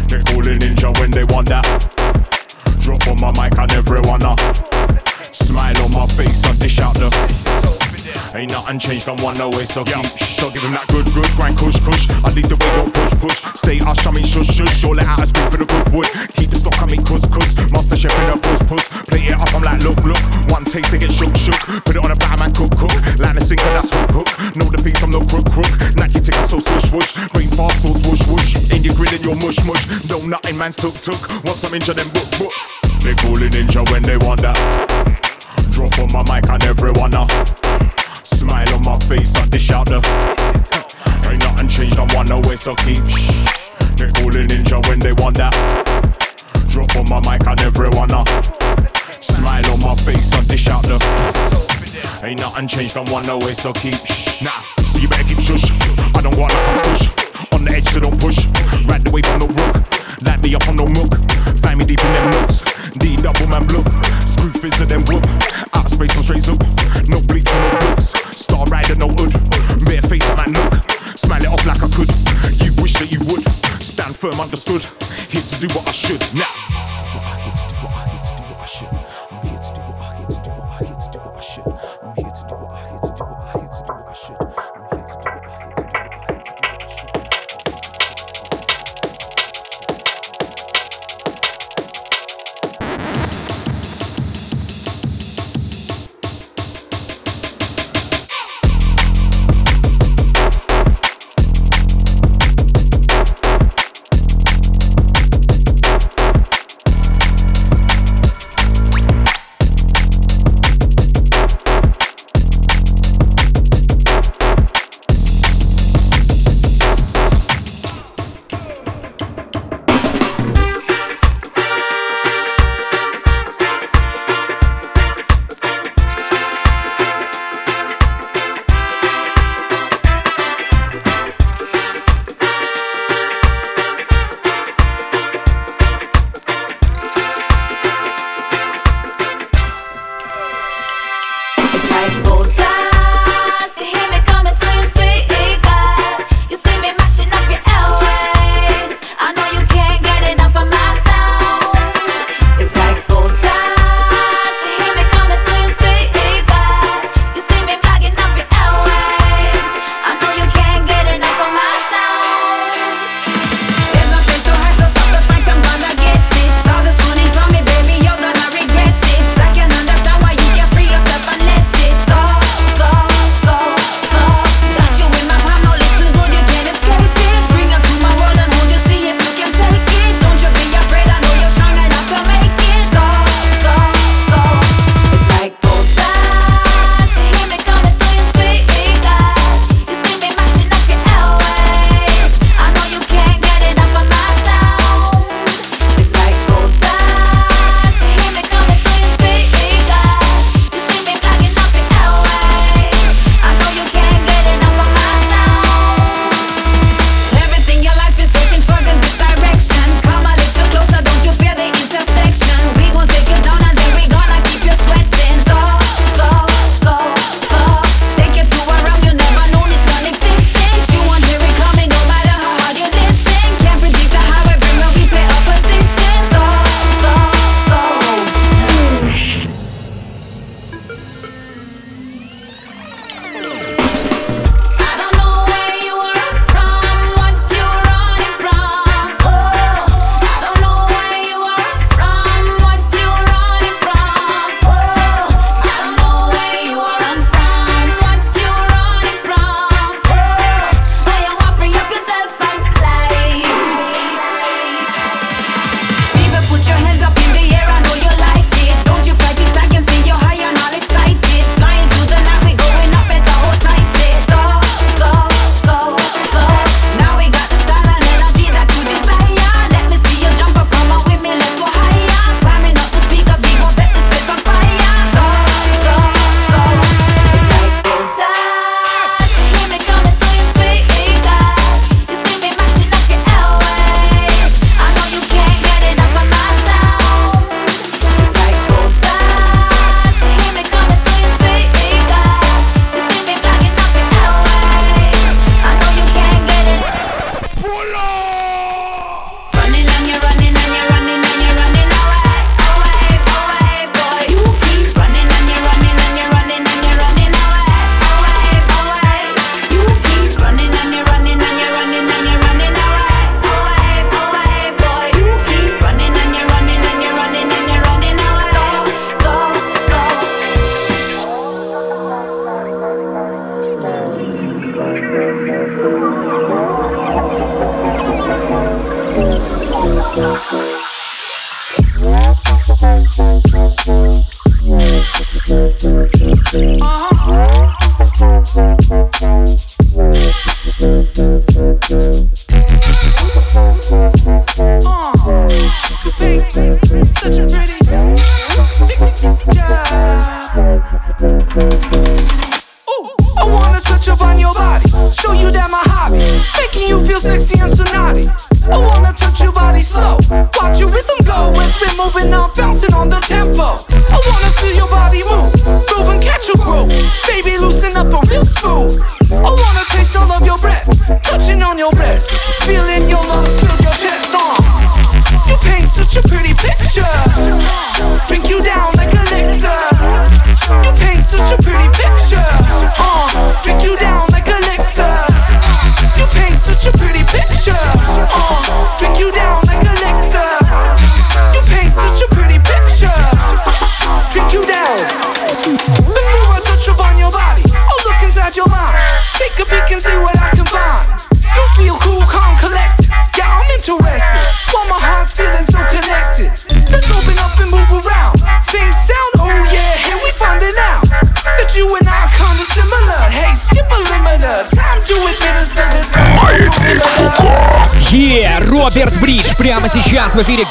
They 0.08 0.20
calling 0.20 0.60
ninja 0.60 0.98
when 1.00 1.12
they 1.12 1.24
want 1.26 1.48
that. 1.50 1.66
Drop 2.80 3.08
on 3.08 3.20
my 3.20 3.32
mic 3.32 3.58
and 3.58 3.72
everyone 3.74 4.20
now. 4.20 4.36
Smile 5.32 5.78
on 5.84 5.92
my 5.92 6.06
face 6.08 6.46
at 6.46 6.60
the 6.60 7.85
shouter. 8.06 8.38
Ain't 8.38 8.52
nothing 8.52 8.80
changed, 8.80 9.10
I'm 9.10 9.18
one 9.24 9.40
away, 9.42 9.66
so 9.66 9.84
yeah. 9.88 10.02
keep 10.02 10.18
shh. 10.18 10.36
So 10.38 10.52
give 10.52 10.62
him 10.62 10.74
that 10.74 10.88
good, 10.88 11.06
good, 11.14 11.30
grind, 11.34 11.58
kush, 11.58 11.80
kush. 11.82 12.06
I 12.24 12.30
lead 12.34 12.46
the 12.46 12.58
way, 12.60 12.72
don't 12.78 12.94
push, 12.94 13.14
push. 13.20 13.38
Stay 13.58 13.78
hush, 13.78 14.06
I 14.06 14.12
mean 14.12 14.26
shush, 14.26 14.48
shush. 14.48 14.74
Show 14.78 14.92
let 14.92 15.08
out 15.08 15.22
a 15.22 15.26
speak 15.26 15.46
for 15.50 15.58
the 15.58 15.66
good 15.66 15.88
wood. 15.94 16.10
Keep 16.38 16.50
the 16.52 16.58
stock, 16.60 16.78
I 16.82 16.86
mean 16.86 17.04
cuss, 17.04 17.26
cuss. 17.28 17.56
Master 17.72 17.98
chef 17.98 18.14
in 18.14 18.30
a 18.30 18.38
puss, 18.38 18.62
puss. 18.64 18.86
Play 19.10 19.32
it 19.32 19.38
up, 19.38 19.50
I'm 19.56 19.64
like, 19.64 19.82
look, 19.82 19.98
look. 20.04 20.22
One 20.52 20.66
taste, 20.66 20.92
they 20.92 21.00
get 21.00 21.12
shook, 21.12 21.34
shook. 21.36 21.58
Put 21.86 21.96
it 21.96 22.04
on 22.04 22.12
a 22.12 22.18
batter, 22.18 22.38
man, 22.38 22.52
cook, 22.54 22.72
cook. 22.78 22.96
Line 23.18 23.38
a 23.38 23.42
sinker, 23.42 23.72
that's 23.74 23.90
hook, 23.90 24.24
hook. 24.24 24.30
Know 24.56 24.70
the 24.70 24.80
face, 24.82 25.02
I'm 25.02 25.12
no 25.12 25.22
crook, 25.26 25.48
crook. 25.50 25.72
Nike 25.96 26.22
tick, 26.22 26.38
I'm 26.38 26.48
so 26.48 26.60
swoosh, 26.60 26.92
whoosh. 26.92 27.12
Brain 27.34 27.50
fast, 27.56 27.82
pulls, 27.82 28.04
whoosh, 28.06 28.26
whoosh. 28.28 28.56
In 28.72 28.84
your 28.84 28.94
grid 28.96 29.14
and 29.14 29.24
your 29.24 29.36
mush, 29.36 29.64
mush. 29.66 29.84
No 30.10 30.20
nothing, 30.22 30.58
man's 30.58 30.76
took, 30.76 30.96
took. 31.00 31.20
Want 31.44 31.58
some 31.58 31.74
inja, 31.74 31.96
then 31.96 32.10
book, 32.14 32.30
book. 32.38 32.54
They 33.02 33.16
calling 33.16 33.52
ninja 33.54 33.82
when 33.92 34.04
they 34.04 34.18
want 34.18 34.42
that. 34.42 35.35
Drop 35.72 35.98
on 36.00 36.12
my 36.12 36.24
mic 36.24 36.50
and 36.50 36.64
everyone 36.66 37.12
now. 37.12 37.28
Smile 38.24 38.74
on 38.76 38.84
my 38.84 38.98
face 39.00 39.36
at 39.38 39.52
the 39.52 39.60
shouter. 39.60 40.02
Ain't 41.30 41.40
nothing 41.42 41.68
changed, 41.68 42.00
I'm 42.00 42.08
one 42.16 42.32
away, 42.32 42.56
so 42.56 42.76
keep 42.76 43.06
shh. 43.08 43.32
They 43.96 44.08
calling 44.12 44.48
ninja 44.48 44.82
when 44.88 45.00
they 45.00 45.14
want 45.14 45.38
that. 45.38 45.54
Drop 46.70 46.96
on 46.96 47.10
my 47.10 47.20
mic 47.22 47.46
and 47.48 47.62
everyone 47.62 48.10
now. 48.10 48.24
Smile 49.22 49.66
on 49.72 49.80
my 49.82 49.96
face 49.96 50.34
at 50.38 50.48
the 50.48 50.58
shouter. 50.58 51.00
Ain't 52.26 52.40
nothing 52.40 52.68
changed, 52.68 52.98
I'm 52.98 53.06
one 53.12 53.30
away, 53.30 53.54
so 53.54 53.74
keep 53.74 53.96
shh. 54.06 54.42
Nah, 54.42 54.62
so 54.84 55.00
you 55.00 55.08
better 55.08 55.24
keep 55.24 55.40
shush. 55.40 55.72
I 56.16 56.22
don't 56.22 56.38
want 56.38 56.52
to 56.52 56.58
come 56.58 56.78
stush. 56.78 57.54
On 57.54 57.64
the 57.64 57.72
edge, 57.76 57.86
so 57.86 58.00
don't 58.00 58.20
push. 58.20 58.46
Right 58.88 59.04
the 59.04 59.12
way 59.12 59.22
from 59.22 59.40
the 59.40 59.48
rook. 59.48 59.76
Light 60.24 60.42
me 60.42 60.56
up 60.56 60.68
on 60.68 60.76
no 60.78 60.88
milk. 60.88 61.14
Find 61.60 61.78
me 61.80 61.86
deep 61.86 62.04
in 62.04 62.14
them 62.14 62.32
nooks. 62.32 62.64
D 62.94 63.16
double 63.18 63.48
man 63.48 63.66
block. 63.68 63.86
Screw 64.36 64.52
fizz 64.52 64.82
and 64.82 64.90
then 64.92 65.02
whoop. 65.06 65.24
Out 65.74 65.86
of 65.86 65.92
space, 65.92 66.16
I'm 66.18 66.24
straight 66.24 66.50
up. 66.50 66.60
No 67.08 67.22
bleach 67.22 67.48
and 67.48 67.64
no 67.64 67.88
books. 67.88 68.12
Star 68.36 68.66
rider, 68.66 68.96
no 68.96 69.08
hood. 69.08 69.32
Bare 69.86 70.02
face, 70.02 70.30
I'm 70.30 70.40
at 70.40 70.50
nook. 70.50 70.74
Smile 71.18 71.44
it 71.44 71.48
off 71.48 71.66
like 71.66 71.82
I 71.82 71.88
could. 71.96 72.12
You 72.60 72.74
wish 72.82 72.96
that 73.00 73.10
you 73.12 73.20
would. 73.32 73.48
Stand 73.82 74.14
firm, 74.14 74.38
understood. 74.42 74.84
Here 75.30 75.42
to 75.42 75.56
do 75.60 75.68
what 75.74 75.88
I 75.88 75.92
should. 75.92 76.22
Now. 76.36 77.45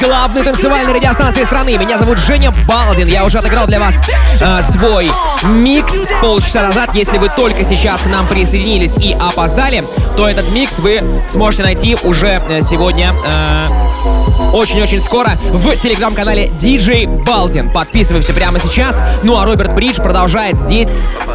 Главной 0.05 0.43
танцевальной 0.43 0.93
радиостанции 0.93 1.45
страны. 1.45 1.77
Меня 1.79 1.97
зовут 1.99 2.19
Женя 2.19 2.53
Балдин. 2.69 3.09
Я 3.09 3.25
уже 3.25 3.39
отыграл 3.39 3.67
для 3.67 3.81
вас 3.81 3.95
э, 4.41 4.61
свой 4.71 5.11
микс 5.45 5.95
полчаса 6.21 6.63
назад. 6.63 6.95
Если 6.95 7.17
вы 7.17 7.31
только 7.35 7.65
сейчас 7.65 8.03
к 8.03 8.07
нам 8.07 8.27
присоединились 8.27 8.97
и 8.97 9.15
опоздали, 9.15 9.85
то 10.17 10.29
этот 10.29 10.51
микс 10.51 10.79
вы 10.79 11.01
сможете 11.29 11.63
найти 11.63 11.97
уже 12.05 12.43
э, 12.49 12.61
сегодня 12.61 13.15
э, 13.25 14.53
очень-очень 14.53 15.01
скоро 15.01 15.33
в 15.51 15.75
телеграм-канале 15.77 16.49
DJ 16.49 17.25
Балдин. 17.25 17.71
Подписываемся 17.71 18.35
прямо 18.35 18.59
сейчас. 18.59 19.03
Ну 19.23 19.39
а 19.39 19.47
Роберт 19.47 19.75
Бридж 19.75 19.97
продолжает 19.97 20.59
здесь 20.59 20.91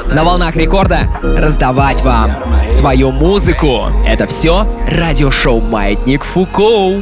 на 0.05 0.23
волнах 0.23 0.55
рекорда 0.55 1.09
раздавать 1.23 2.01
вам 2.01 2.69
свою 2.69 3.11
музыку. 3.11 3.87
Это 4.05 4.27
все 4.27 4.67
радиошоу 4.87 5.59
Маятник 5.61 6.23
Фуко. 6.23 7.01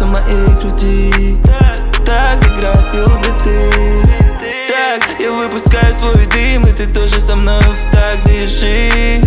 Бьются 0.00 0.06
мои 0.06 0.46
груди 0.60 1.36
Так 2.06 2.44
играют 2.46 2.86
биты 3.22 4.02
Так 4.68 5.20
я 5.20 5.30
выпускаю 5.30 5.94
свой 5.94 6.26
дым 6.26 6.62
И 6.62 6.72
ты 6.72 6.86
тоже 6.86 7.20
со 7.20 7.36
мной 7.36 7.60
в 7.60 7.92
так 7.92 8.22
дыши. 8.24 9.20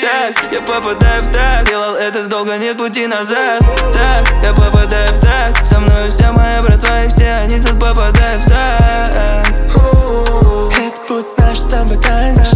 Так 0.00 0.52
я 0.52 0.60
попадаю 0.60 1.22
в 1.22 1.32
так 1.32 1.66
Делал 1.66 1.96
это 1.96 2.26
долго, 2.28 2.56
нет 2.56 2.78
пути 2.78 3.06
назад. 3.06 3.60
Так 3.92 4.32
я 4.42 4.54
попадаю 4.54 5.12
в 5.14 5.20
так 5.20 5.66
Со 5.66 5.80
мной 5.80 6.08
вся 6.10 6.32
моя 6.32 6.62
братва 6.62 7.04
И 7.04 7.08
все 7.08 7.30
они 7.44 7.60
тут 7.60 7.78
попадают 7.78 8.42
в 8.42 8.48
так. 8.48 9.46
Это 10.78 11.00
путь 11.08 11.38
наш 11.38 11.58
с 11.58 11.64
тобой 11.64 11.98
тайна 11.98 12.46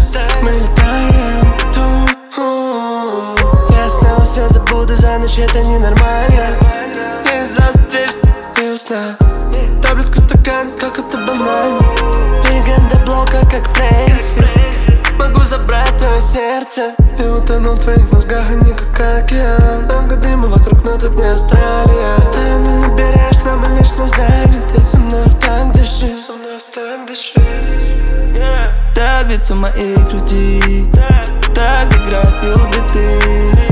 Мы 0.42 0.50
летаем 0.52 1.58
тут. 1.74 2.36
Я 3.70 3.90
снова 3.90 4.24
все 4.24 4.48
забуду 4.48 4.96
за 4.96 5.18
ночь, 5.18 5.38
это 5.38 5.60
ненормально 5.60 6.59
ты 8.90 8.96
сна 8.96 9.16
Таблетка 9.82 10.18
стакан, 10.20 10.72
как 10.78 10.98
это 10.98 11.18
банально. 11.18 11.78
Легенда 12.50 12.98
блока, 13.06 13.40
как 13.50 13.68
Фрэнсис. 13.74 15.02
Могу 15.18 15.40
забрать 15.42 15.96
твое 15.98 16.20
сердце 16.20 16.94
И 17.18 17.22
утонул 17.22 17.74
в 17.74 17.80
твоих 17.80 18.10
мозгах, 18.12 18.44
а 18.48 18.54
не 18.54 18.72
как 18.72 19.24
океан. 19.24 19.84
Много 19.84 20.16
дыма 20.16 20.48
вокруг, 20.48 20.84
но 20.84 20.98
тут 20.98 21.14
не 21.14 21.24
Австралия. 21.24 22.16
Постоянно 22.16 22.86
не 22.86 22.96
берешь, 22.96 23.42
но 23.44 23.56
мы 23.56 23.68
вечно 23.78 24.08
заняты. 24.08 24.80
Со 24.86 24.98
мной 24.98 25.24
в 25.24 25.38
так 25.38 25.72
дыши, 25.72 26.14
со 26.16 26.32
мной 26.32 26.58
в 26.58 26.74
так 26.74 27.06
дыши. 27.06 27.32
Так 28.94 29.28
бьются 29.28 29.54
мои 29.54 29.94
груди. 30.10 30.90
Так 31.54 31.94
играют 31.94 32.34
биты. 32.74 33.70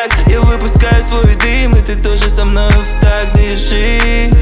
Так 0.00 0.12
я 0.28 0.40
выпускаю 0.40 1.02
свой 1.02 1.34
дым 1.34 1.72
И 1.72 1.82
ты 1.82 1.96
тоже 1.96 2.28
со 2.28 2.44
мной 2.44 2.70
в 2.70 3.00
так 3.02 3.32
дыши 3.32 4.39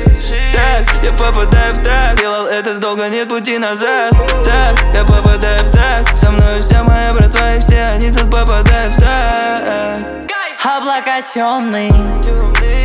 Так 0.53 1.03
я 1.03 1.12
попадаю 1.12 1.74
в 1.74 1.83
так. 1.83 2.18
Делал 2.18 2.47
это 2.47 2.79
долго, 2.79 3.09
нет 3.09 3.29
пути 3.29 3.59
назад. 3.59 4.12
Так 4.45 4.79
я 4.95 5.05
попадаю 5.05 5.64
в 5.64 5.70
так. 5.70 6.16
Со 6.16 6.31
мной 6.31 6.61
вся 6.61 6.83
моя 6.83 7.12
братва 7.12 7.55
И 7.55 7.61
все 7.61 7.83
они 7.95 8.11
тут 8.11 8.31
попадают 8.31 8.95
в 8.95 9.01
так. 9.01 10.29
Облака 10.64 11.22
темные 11.22 11.89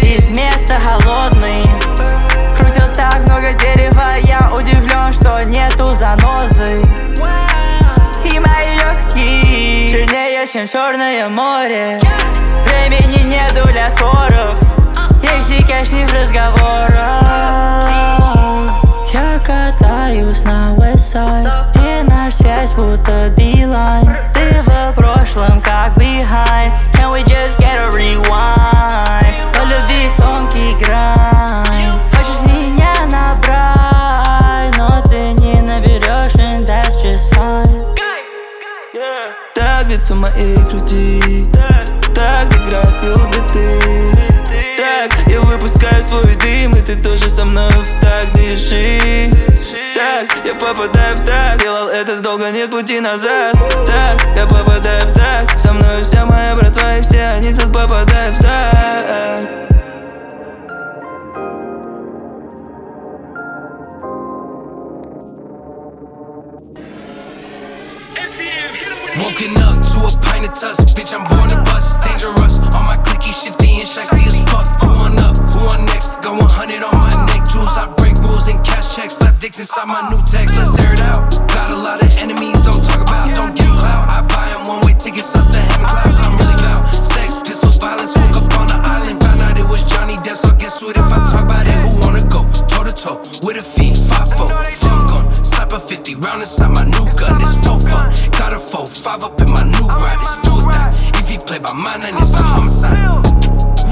Из 0.04 0.30
места 0.30 0.80
холодный. 0.80 1.64
Крутят 2.56 2.94
так 2.94 3.20
много 3.28 3.54
дерева 3.54 4.16
Я 4.22 4.52
удивлен, 4.54 5.12
что 5.12 5.44
нету 5.44 5.86
занозы. 5.88 6.82
И 8.24 8.40
мои 8.40 8.76
легкие 8.78 9.90
Чернее, 9.90 10.48
чем 10.48 10.68
черное 10.68 11.28
море. 11.28 12.00
Времени 12.66 13.24
нету 13.24 13.70
для 13.70 13.92
споров 13.92 14.63
Есть 15.44 15.60
секешних 15.60 16.14
разговоров 16.14 16.94
Я 19.12 19.40
катаюсь 19.40 20.44
на 20.44 20.74
Westside 20.76 21.72
Где 21.72 22.04
наш 22.04 22.36
связь 22.36 22.72
будто 22.72 23.30
Билайн 23.36 24.16
Ты 24.34 24.62
в 24.62 24.94
прошлом 24.96 25.60
как 25.62 25.98
behind. 25.98 26.72
Can 26.94 27.12
we 27.12 27.24
just 27.24 27.58
get 27.60 27.78
a 27.78 27.90
rewind? 27.92 29.52
По 29.54 29.64
любви 29.66 30.12
тонкий 30.18 30.76
грань. 30.84 32.00
Хочешь 32.14 32.40
меня 32.48 33.06
набрать 33.12 34.78
Но 34.78 35.02
ты 35.02 35.34
не 35.42 35.62
наберешь 35.62 36.36
and 36.36 36.66
that's 36.66 36.96
just 37.02 37.30
fine. 37.34 37.84
Так 39.54 39.88
бьются 39.88 40.16
мои 40.16 40.56
груди? 40.72 41.52
Так 42.16 42.54
играют 42.56 42.96
биты 43.34 44.03
Так. 44.84 45.14
Я 45.28 45.40
выпускаю 45.40 46.04
свой 46.04 46.36
дым 46.36 46.72
И 46.72 46.82
ты 46.82 46.96
тоже 46.96 47.30
со 47.30 47.46
мной 47.46 47.70
в 47.70 48.02
так. 48.02 48.34
Дыши. 48.34 49.32
Так. 49.96 50.46
Я 50.46 50.56
попадаю 50.56 51.16
в 51.16 51.26
так. 51.26 51.62
Делал 51.62 51.88
это 51.88 52.20
долго, 52.20 52.52
нет 52.52 52.70
пути 52.70 53.00
назад. 53.00 53.56
Так. 53.86 54.18
Я 54.36 54.46
попадаю 54.46 55.08
в 55.08 55.14
так. 55.14 55.58
Со 55.58 55.72
мной 55.72 56.04
вся 56.04 56.26
моя 56.26 56.54
братва 56.56 56.98
И 56.98 57.02
все 57.02 57.24
они 57.38 57.54
тут 57.54 57.68
попадают 57.68 58.36
в 58.36 58.42
так 58.42 59.73
Up 69.34 69.82
to 69.82 70.06
a 70.06 70.22
pint 70.22 70.46
of 70.46 70.54
tuss, 70.54 70.78
bitch, 70.94 71.10
I'm 71.10 71.26
born 71.26 71.50
to 71.50 71.58
bust. 71.66 72.06
Dangerous, 72.06 72.62
all 72.70 72.86
my 72.86 73.02
clicky 73.02 73.34
shifty 73.34 73.82
and 73.82 73.90
shifty 73.90 74.30
as 74.30 74.38
fuck. 74.46 74.70
Who 74.86 75.10
on 75.10 75.18
up, 75.18 75.36
who 75.50 75.66
on 75.74 75.86
next? 75.90 76.14
Got 76.22 76.38
100 76.38 76.86
on 76.86 76.94
my 76.94 77.10
neck, 77.26 77.42
jewels. 77.50 77.74
I 77.74 77.90
break 77.98 78.14
rules 78.22 78.46
and 78.46 78.64
cash 78.64 78.96
checks. 78.96 79.18
Slap 79.18 79.40
dicks 79.42 79.58
inside 79.58 79.90
my 79.90 80.06
new 80.14 80.22
text, 80.30 80.54
let's 80.54 80.78
air 80.78 80.94
it 80.94 81.02
out. 81.02 81.34
Got 81.50 81.72
a 81.72 81.76
lot 81.76 82.06
of 82.06 82.14
enemies, 82.22 82.62
don't 82.62 82.78
talk 82.86 83.02
about, 83.02 83.26
don't 83.34 83.58
give 83.58 83.74
clout. 83.74 84.06
I 84.06 84.22
buy 84.22 84.46
buy 84.46 84.54
'em 84.54 84.68
one 84.70 84.86
way 84.86 84.94
tickets 84.94 85.34
up 85.34 85.50
to 85.50 85.58
heaven 85.58 85.86
clouds. 85.90 86.20
I'm 86.22 86.38
really 86.38 86.54
about 86.54 86.94
sex, 86.94 87.42
pistol 87.42 87.74
violence. 87.82 88.14
Woke 88.14 88.38
up 88.38 88.54
on 88.62 88.68
the 88.70 88.78
island, 88.86 89.18
found 89.18 89.42
out 89.42 89.58
it 89.58 89.68
was 89.68 89.82
Johnny 89.90 90.16
Depp, 90.22 90.38
so 90.38 90.54
guess 90.54 90.78
what? 90.84 90.96
If 90.96 91.10
I 91.10 91.18
talk 91.26 91.50
about 91.50 91.66
it, 91.66 91.74
who 91.82 91.98
wanna 92.06 92.22
go 92.30 92.46
toe 92.70 92.86
to 92.86 92.94
toe 92.94 93.18
with 93.42 93.58
a 93.58 93.66
feet? 93.66 93.98
Five 93.98 94.30
four, 94.38 94.54
I'm 94.88 95.02
gone. 95.10 95.26
Slap 95.42 95.74
a 95.74 95.80
50 95.80 96.14
round 96.22 96.46
inside 96.46 96.70
my 96.70 96.86
new 96.86 97.10
gun, 97.18 97.42
it's 97.42 97.63
four, 98.74 98.88
five 98.88 99.24
up 99.24 99.40
in 99.40 99.50
my 99.54 99.62
new 99.70 99.86
ride, 100.02 100.18
it's 100.18 100.34
do 100.42 100.58
die. 100.66 100.90
If 101.22 101.30
he 101.30 101.38
play 101.38 101.60
by 101.60 101.74
mine, 101.74 102.02
then 102.02 102.16
it's 102.16 102.34
a 102.34 102.42
homicide. 102.42 103.22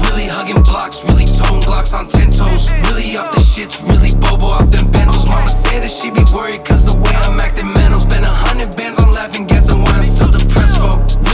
Really 0.02 0.26
hugging 0.26 0.60
blocks, 0.66 1.04
really 1.04 1.26
tone 1.38 1.62
glocks 1.62 1.94
on 1.94 2.08
ten 2.08 2.30
toes. 2.34 2.72
Really 2.90 3.14
off 3.16 3.30
the 3.30 3.38
shits, 3.38 3.78
really 3.86 4.10
bobo 4.18 4.48
off 4.58 4.68
them 4.70 4.90
benzos. 4.90 5.26
Mama 5.28 5.46
said 5.46 5.84
that 5.84 5.90
she 5.90 6.10
be 6.10 6.24
worried 6.34 6.64
cause 6.64 6.84
the 6.84 6.98
way 6.98 7.14
I'm 7.22 7.38
acting 7.38 7.72
mental. 7.72 8.00
Spend 8.00 8.24
a 8.24 8.28
hundred 8.28 8.76
bands 8.76 8.98
on 8.98 9.14
laughing, 9.14 9.46
why 9.46 9.92
I'm 9.92 10.02
still. 10.02 10.31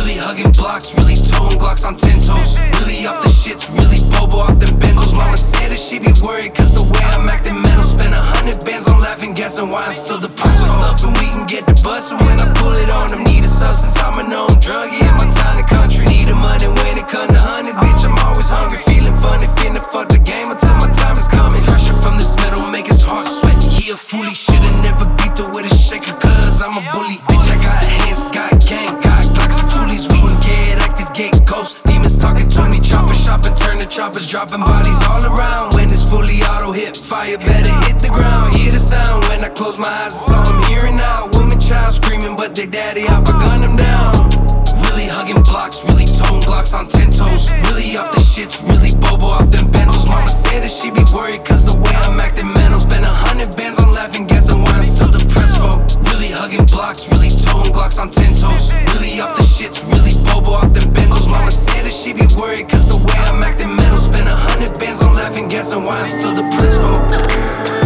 Really 0.08 0.24
hugging 0.24 0.52
blocks, 0.56 0.96
really 0.96 1.20
tone 1.20 1.52
glocks 1.60 1.84
on 1.84 1.92
ten 1.92 2.16
toes. 2.16 2.56
Really 2.80 3.04
off 3.04 3.20
the 3.20 3.28
shits, 3.28 3.68
really 3.76 4.00
bobo 4.08 4.40
off 4.40 4.56
them 4.56 4.72
benzos. 4.80 5.12
Mama 5.12 5.36
said 5.36 5.68
that 5.68 5.76
she 5.76 6.00
be 6.00 6.08
worried 6.24 6.56
cause 6.56 6.72
the 6.72 6.80
way 6.80 7.04
I'm 7.12 7.28
acting 7.28 7.60
mental. 7.60 7.84
Spend 7.84 8.16
a 8.16 8.22
hundred 8.32 8.56
bands 8.64 8.88
on 8.88 9.04
laughing, 9.04 9.36
guessing 9.36 9.68
why 9.68 9.84
I'm 9.84 9.92
still 9.92 10.16
depressed 10.16 10.64
for. 10.64 10.80
Stumping, 10.80 11.12
we 11.20 11.28
can 11.36 11.44
get 11.44 11.68
the 11.68 11.76
bus, 11.84 12.08
and 12.08 12.24
when 12.24 12.40
I 12.40 12.48
pull 12.56 12.72
it 12.80 12.88
on 12.88 13.12
them, 13.12 13.20
need 13.20 13.44
a 13.44 13.52
substance. 13.52 14.00
I'm 14.00 14.16
a 14.16 14.24
known 14.24 14.56
druggie 14.64 14.96
in 14.96 15.12
my 15.20 15.28
town 15.28 15.60
and 15.60 15.68
country. 15.68 16.08
Need 16.08 16.32
the 16.32 16.40
money 16.40 16.72
when 16.72 16.96
it 16.96 17.04
comes 17.04 17.28
to 17.36 17.40
hundreds, 17.44 17.76
bitch. 17.76 18.00
I'm 18.00 18.16
always 18.24 18.48
hungry, 18.48 18.80
feeling 18.88 19.12
funny, 19.20 19.44
finna 19.60 19.84
fuck 19.84 20.08
the 20.08 20.24
game 20.24 20.48
until 20.48 20.72
my 20.80 20.88
time 20.88 21.20
is 21.20 21.28
coming. 21.28 21.60
Pressure 21.68 21.92
from 22.00 22.16
this 22.16 22.32
metal 22.40 22.64
make 22.72 22.88
his 22.88 23.04
heart 23.04 23.28
sweat. 23.28 23.60
He 23.60 23.92
a 23.92 23.96
foolie, 24.00 24.32
shoulda 24.32 24.72
never 24.80 25.04
beat 25.20 25.36
her 25.36 25.52
with 25.52 25.68
a 25.68 25.74
shaker, 25.76 26.16
cause 26.16 26.64
I'm 26.64 26.80
a 26.80 26.84
bully. 26.96 27.20
Bitch, 27.28 27.44
I 27.52 27.60
got 27.60 27.84
hands, 27.84 28.24
got 28.32 28.56
gang, 28.64 28.96
got 29.04 29.20
ghosts, 31.58 31.82
demons 31.82 32.16
talking 32.16 32.48
to 32.48 32.62
me. 32.70 32.78
Chopper 32.80 33.14
shopping, 33.14 33.54
turn 33.54 33.76
the 33.78 33.86
choppers, 33.86 34.26
dropping 34.26 34.60
bodies 34.60 35.00
all 35.10 35.22
around. 35.26 35.74
When 35.74 35.90
it's 35.90 36.08
fully 36.08 36.38
auto 36.42 36.72
hit, 36.72 36.96
fire 36.96 37.38
better 37.38 37.74
hit 37.86 37.98
the 37.98 38.10
ground. 38.14 38.54
Hear 38.54 38.70
the 38.70 38.78
sound 38.78 39.24
when 39.28 39.42
I 39.42 39.48
close 39.48 39.78
my 39.78 39.90
eyes, 39.90 40.14
it's 40.14 40.30
all 40.30 40.46
I'm 40.46 40.62
hearing 40.70 40.96
now. 40.96 41.28
Women, 41.34 41.58
child 41.58 41.94
screaming, 41.94 42.36
but 42.36 42.54
they 42.54 42.66
daddy, 42.66 43.06
I 43.08 43.22
gun 43.22 43.60
them 43.60 43.76
down. 43.76 44.14
Really 44.86 45.06
hugging 45.10 45.42
blocks, 45.42 45.84
really 45.84 46.06
tone 46.06 46.40
blocks 46.46 46.72
on 46.74 46.86
ten 46.88 47.10
toes. 47.10 47.50
Really 47.66 47.96
off 47.98 48.10
the 48.14 48.22
shits, 48.22 48.62
really 48.70 48.94
bobo 48.94 49.34
off 49.34 49.50
them 49.50 49.66
benzos. 49.74 50.06
Mama 50.06 50.28
said 50.28 50.62
that 50.62 50.70
she 50.70 50.90
be 50.90 51.02
worried 51.14 51.44
cause 51.44 51.64
the 51.64 51.74
way 51.74 51.94
I'm 52.06 52.20
acting 52.20 52.50
mental. 52.54 52.80
Spend 52.80 53.04
a 53.04 53.10
hundred 53.10 53.50
bands 53.56 53.77
hugging 56.38 56.64
blocks, 56.66 57.08
really 57.10 57.30
tone 57.30 57.66
glocks 57.74 57.98
on 57.98 58.10
ten 58.10 58.32
toes. 58.32 58.74
Really 58.94 59.20
off 59.20 59.34
the 59.34 59.42
shits, 59.42 59.82
really 59.90 60.14
bobo 60.24 60.52
off 60.52 60.72
them 60.72 60.94
benzos. 60.94 61.26
Mama 61.28 61.50
said 61.50 61.84
that 61.84 61.92
she 61.92 62.12
be 62.12 62.26
worried 62.38 62.68
cause 62.68 62.86
the 62.86 62.96
way 62.96 63.18
I'm 63.26 63.42
acting 63.42 63.74
mental. 63.74 63.98
Spend 63.98 64.28
a 64.28 64.34
hundred 64.34 64.78
bands 64.78 65.02
on 65.02 65.14
laughing, 65.14 65.48
guessing 65.48 65.82
why 65.82 65.98
I'm 66.00 66.08
still 66.08 66.34
depressed 66.34 66.80
for. 66.82 67.77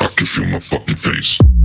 I 0.00 0.08
can 0.16 0.26
feel 0.26 0.46
my 0.48 0.58
fucking 0.58 0.96
face. 0.96 1.57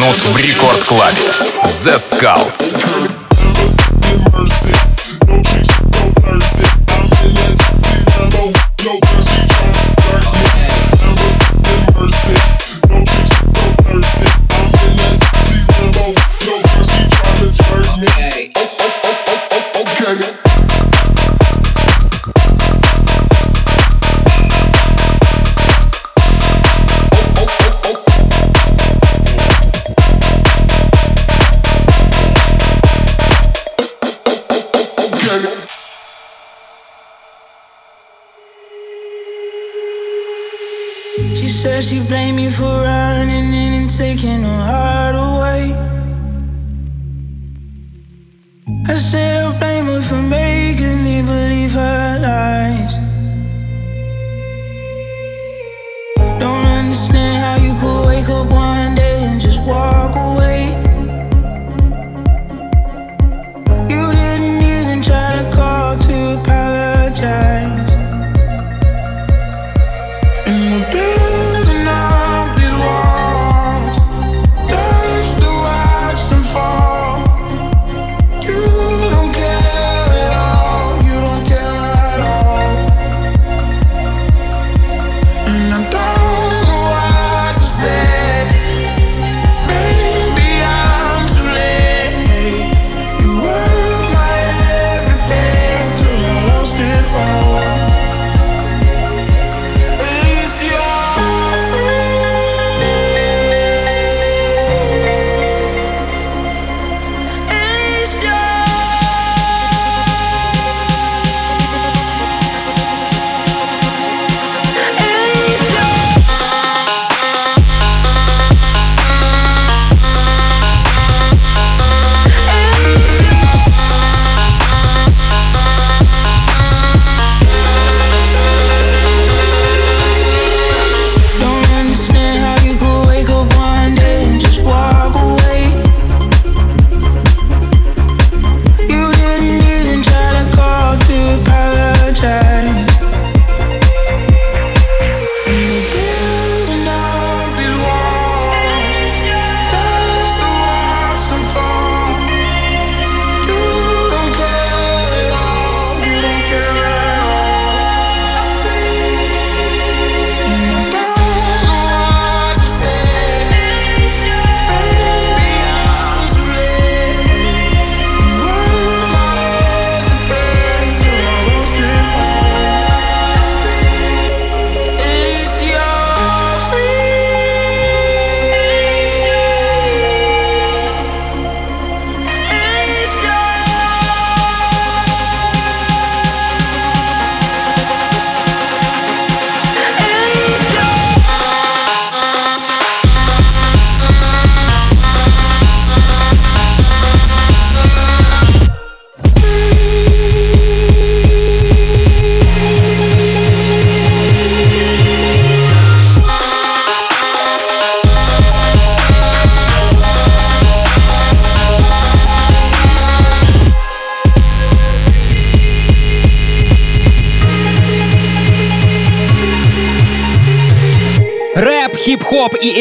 Минут 0.00 0.16
в 0.16 0.36
Рекорд 0.38 0.82
Клабе. 0.84 1.28
The 1.64 1.96
Skulls. 1.96 3.19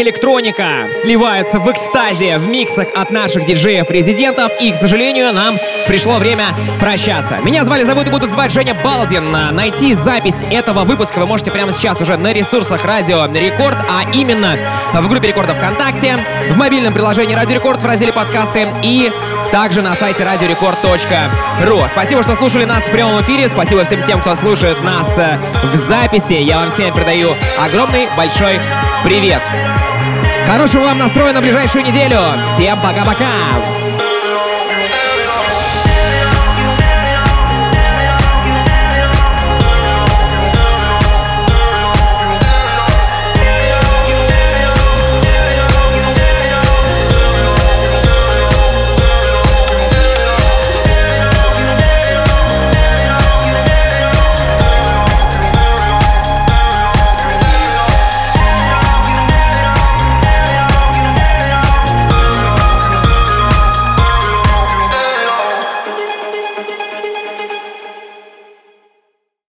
Электроника 0.09 0.87
сливаются 0.91 1.59
в 1.59 1.71
экстазе 1.71 2.39
в 2.39 2.47
миксах 2.47 2.87
от 2.95 3.11
наших 3.11 3.45
диджеев-резидентов. 3.45 4.51
И, 4.59 4.71
к 4.71 4.75
сожалению, 4.75 5.31
нам 5.31 5.55
пришло 5.87 6.15
время 6.15 6.47
прощаться. 6.79 7.37
Меня 7.43 7.63
звали, 7.63 7.83
зовут 7.83 8.07
и 8.07 8.09
будут 8.09 8.31
звать 8.31 8.51
Женя 8.51 8.75
Балдин. 8.83 9.31
Найти 9.31 9.93
запись 9.93 10.43
этого 10.49 10.83
выпуска 10.83 11.19
вы 11.19 11.27
можете 11.27 11.51
прямо 11.51 11.71
сейчас 11.71 12.01
уже 12.01 12.17
на 12.17 12.33
ресурсах 12.33 12.85
Радио 12.85 13.27
Рекорд, 13.27 13.77
а 13.87 14.09
именно 14.11 14.57
в 14.93 15.07
группе 15.07 15.27
Рекорда 15.27 15.53
ВКонтакте, 15.53 16.17
в 16.49 16.57
мобильном 16.57 16.93
приложении 16.93 17.35
Радио 17.35 17.55
Рекорд 17.55 17.83
в 17.83 17.85
разделе 17.85 18.11
подкасты 18.11 18.67
и 18.83 19.11
также 19.51 19.81
на 19.83 19.93
сайте 19.93 20.23
радиорекорд.ру. 20.23 21.81
Спасибо, 21.87 22.23
что 22.23 22.35
слушали 22.35 22.65
нас 22.65 22.83
в 22.83 22.91
прямом 22.91 23.21
эфире. 23.21 23.47
Спасибо 23.47 23.83
всем 23.83 24.01
тем, 24.03 24.21
кто 24.21 24.35
слушает 24.35 24.83
нас 24.83 25.17
э, 25.17 25.37
в 25.71 25.75
записи. 25.75 26.33
Я 26.33 26.57
вам 26.57 26.69
всем 26.69 26.93
передаю 26.93 27.33
огромный 27.59 28.07
большой 28.17 28.59
привет. 29.03 29.41
Хорошего 30.49 30.85
вам 30.85 30.97
настроя 30.97 31.31
на 31.31 31.41
ближайшую 31.41 31.85
неделю. 31.85 32.17
Всем 32.43 32.79
пока-пока. 32.81 33.78